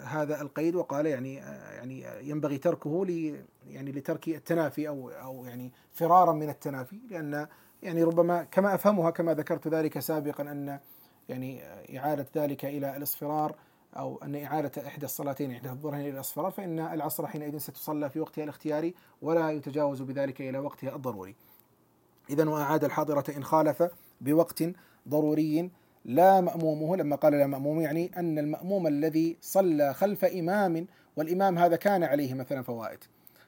هذا 0.05 0.43
القيد 0.43 0.75
وقال 0.75 1.07
يعني 1.07 1.43
آه، 1.43 1.73
يعني 1.73 2.07
ينبغي 2.21 2.59
تركه 2.59 3.07
ل 3.07 3.37
يعني 3.69 3.93
لترك 3.93 4.29
التنافي 4.29 4.89
أو 4.89 5.11
أو 5.11 5.45
يعني 5.45 5.73
فرارا 5.93 6.33
من 6.33 6.49
التنافي 6.49 7.01
لأن 7.11 7.47
يعني 7.83 8.03
ربما 8.03 8.45
كما 8.45 8.75
أفهمها 8.75 9.11
كما 9.11 9.35
ذكرت 9.35 9.69
ذلك 9.69 9.99
سابقا 9.99 10.43
أن 10.43 10.81
يعني 11.29 11.63
إعادة 11.99 12.27
ذلك 12.37 12.65
إلى 12.65 12.97
الإصفرار 12.97 13.57
أو 13.97 14.19
أن 14.23 14.37
إعادة 14.37 14.87
إحدى 14.87 15.07
الصلاتين 15.07 15.51
إحدى 15.51 15.71
الظهرين 15.71 16.01
إلى 16.01 16.11
الإصفرار 16.11 16.51
فإن 16.51 16.79
العصر 16.79 17.27
حينئذ 17.27 17.59
ستصلى 17.59 18.11
في 18.11 18.21
وقتها 18.21 18.45
الاختياري 18.45 18.95
ولا 19.23 19.51
يتجاوز 19.51 20.03
بذلك 20.03 20.41
إلى 20.41 20.59
وقتها 20.59 20.97
الضروري. 20.97 21.37
إذا 22.31 22.49
وأعاد 22.49 22.85
الحاضرة 22.85 23.25
إن 23.37 23.45
خالف 23.45 23.83
بوقت 24.21 24.63
ضروري 25.09 25.71
لا 26.07 26.41
مأمومه 26.41 26.97
لما 26.97 27.17
قال 27.17 27.33
لا 27.33 27.47
مأموم 27.47 27.81
يعني 27.81 28.11
أن 28.17 28.39
المأموم 28.39 28.87
الذي 28.87 29.37
صلى 29.41 29.95
خلف 29.95 30.25
إمام 30.25 30.87
والإمام 31.17 31.59
هذا 31.59 31.77
كان 31.77 32.05
عليه 32.05 32.35
مثلا 32.35 32.63
فوائد. 32.63 32.99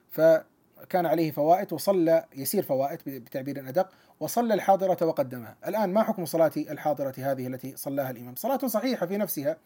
فكان 0.09 1.05
عليه 1.05 1.31
فوائد 1.31 1.73
وصلى 1.73 2.25
يسير 2.35 2.63
فوائد 2.63 2.99
بتعبير 3.05 3.69
أدق 3.69 3.89
وصلى 4.19 4.53
الحاضرة 4.53 5.05
وقدمها. 5.05 5.55
الآن 5.67 5.93
ما 5.93 6.03
حكم 6.03 6.25
صلاة 6.25 6.51
الحاضرة 6.57 7.13
هذه 7.17 7.47
التي 7.47 7.75
صلاها 7.75 8.11
الإمام؟ 8.11 8.35
صلاة 8.35 8.67
صحيحة 8.67 9.05
في 9.05 9.17
نفسها 9.17 9.57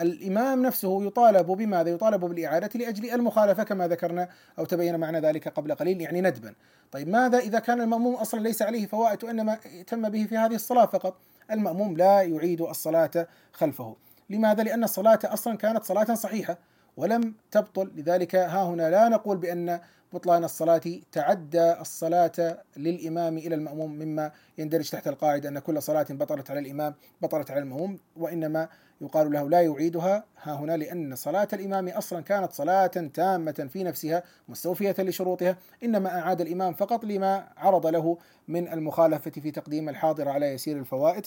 الإمام 0.00 0.62
نفسه 0.62 1.04
يطالب 1.04 1.46
بماذا؟ 1.46 1.90
يطالب 1.90 2.24
بالإعادة 2.24 2.70
لأجل 2.74 3.10
المخالفة 3.10 3.62
كما 3.62 3.88
ذكرنا 3.88 4.28
أو 4.58 4.64
تبين 4.64 5.00
معنى 5.00 5.20
ذلك 5.20 5.48
قبل 5.48 5.74
قليل 5.74 6.00
يعني 6.00 6.20
ندبا 6.20 6.54
طيب 6.92 7.08
ماذا 7.08 7.38
إذا 7.38 7.58
كان 7.58 7.80
المأموم 7.80 8.14
أصلا 8.14 8.40
ليس 8.40 8.62
عليه 8.62 8.86
فوائد 8.86 9.24
وإنما 9.24 9.58
تم 9.86 10.08
به 10.08 10.24
في 10.24 10.36
هذه 10.36 10.54
الصلاة 10.54 10.86
فقط 10.86 11.16
المأموم 11.50 11.96
لا 11.96 12.22
يعيد 12.22 12.60
الصلاة 12.60 13.26
خلفه 13.52 13.96
لماذا؟ 14.30 14.62
لأن 14.62 14.84
الصلاة 14.84 15.18
أصلا 15.24 15.56
كانت 15.56 15.84
صلاة 15.84 16.14
صحيحة 16.14 16.58
ولم 16.96 17.34
تبطل 17.50 17.92
لذلك 17.96 18.34
ها 18.34 18.62
هنا 18.62 18.90
لا 18.90 19.08
نقول 19.08 19.36
بأن 19.36 19.80
بطلان 20.16 20.44
الصلاة 20.44 20.82
تعدى 21.12 21.72
الصلاة 21.72 22.58
للإمام 22.76 23.38
إلى 23.38 23.54
المأموم 23.54 23.92
مما 23.92 24.32
يندرج 24.58 24.90
تحت 24.90 25.08
القاعدة 25.08 25.48
أن 25.48 25.58
كل 25.58 25.82
صلاة 25.82 26.06
بطلت 26.10 26.50
على 26.50 26.60
الإمام 26.60 26.94
بطلت 27.22 27.50
على 27.50 27.60
المأموم 27.60 27.98
وإنما 28.16 28.68
يقال 29.00 29.32
له 29.32 29.48
لا 29.48 29.62
يعيدها. 29.62 30.24
ها 30.42 30.54
هنا 30.54 30.76
لأن 30.76 31.16
صلاة 31.16 31.48
الإمام 31.52 31.88
أصلا 31.88 32.20
كانت 32.20 32.52
صلاة 32.52 32.86
تامة 32.86 33.68
في 33.72 33.84
نفسها 33.84 34.22
مستوفية 34.48 34.94
لشروطها 34.98 35.56
إنما 35.82 36.18
أعاد 36.20 36.40
الإمام 36.40 36.72
فقط 36.74 37.04
لما 37.04 37.48
عرض 37.56 37.86
له 37.86 38.18
من 38.48 38.68
المخالفة 38.68 39.30
في 39.30 39.50
تقديم 39.50 39.88
الحاضر 39.88 40.28
على 40.28 40.46
يسير 40.46 40.78
الفوائد. 40.78 41.26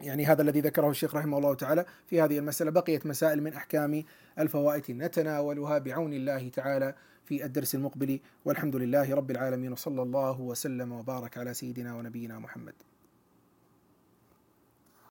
يعني 0.00 0.26
هذا 0.26 0.42
الذي 0.42 0.60
ذكره 0.60 0.90
الشيخ 0.90 1.14
رحمه 1.14 1.38
الله 1.38 1.54
تعالى 1.54 1.84
في 2.06 2.22
هذه 2.22 2.38
المسألة. 2.38 2.70
بقيت 2.70 3.06
مسائل 3.06 3.42
من 3.42 3.52
أحكام 3.52 4.04
الفوائد 4.38 4.84
نتناولها 4.90 5.78
بعون 5.78 6.12
الله 6.12 6.48
تعالى. 6.48 6.94
في 7.26 7.44
الدرس 7.44 7.74
المقبل 7.74 8.20
والحمد 8.44 8.76
لله 8.76 9.14
رب 9.14 9.30
العالمين 9.30 9.72
وصلى 9.72 10.02
الله 10.02 10.40
وسلم 10.40 10.92
وبارك 10.92 11.38
على 11.38 11.54
سيدنا 11.54 11.96
ونبينا 11.96 12.38
محمد. 12.38 12.74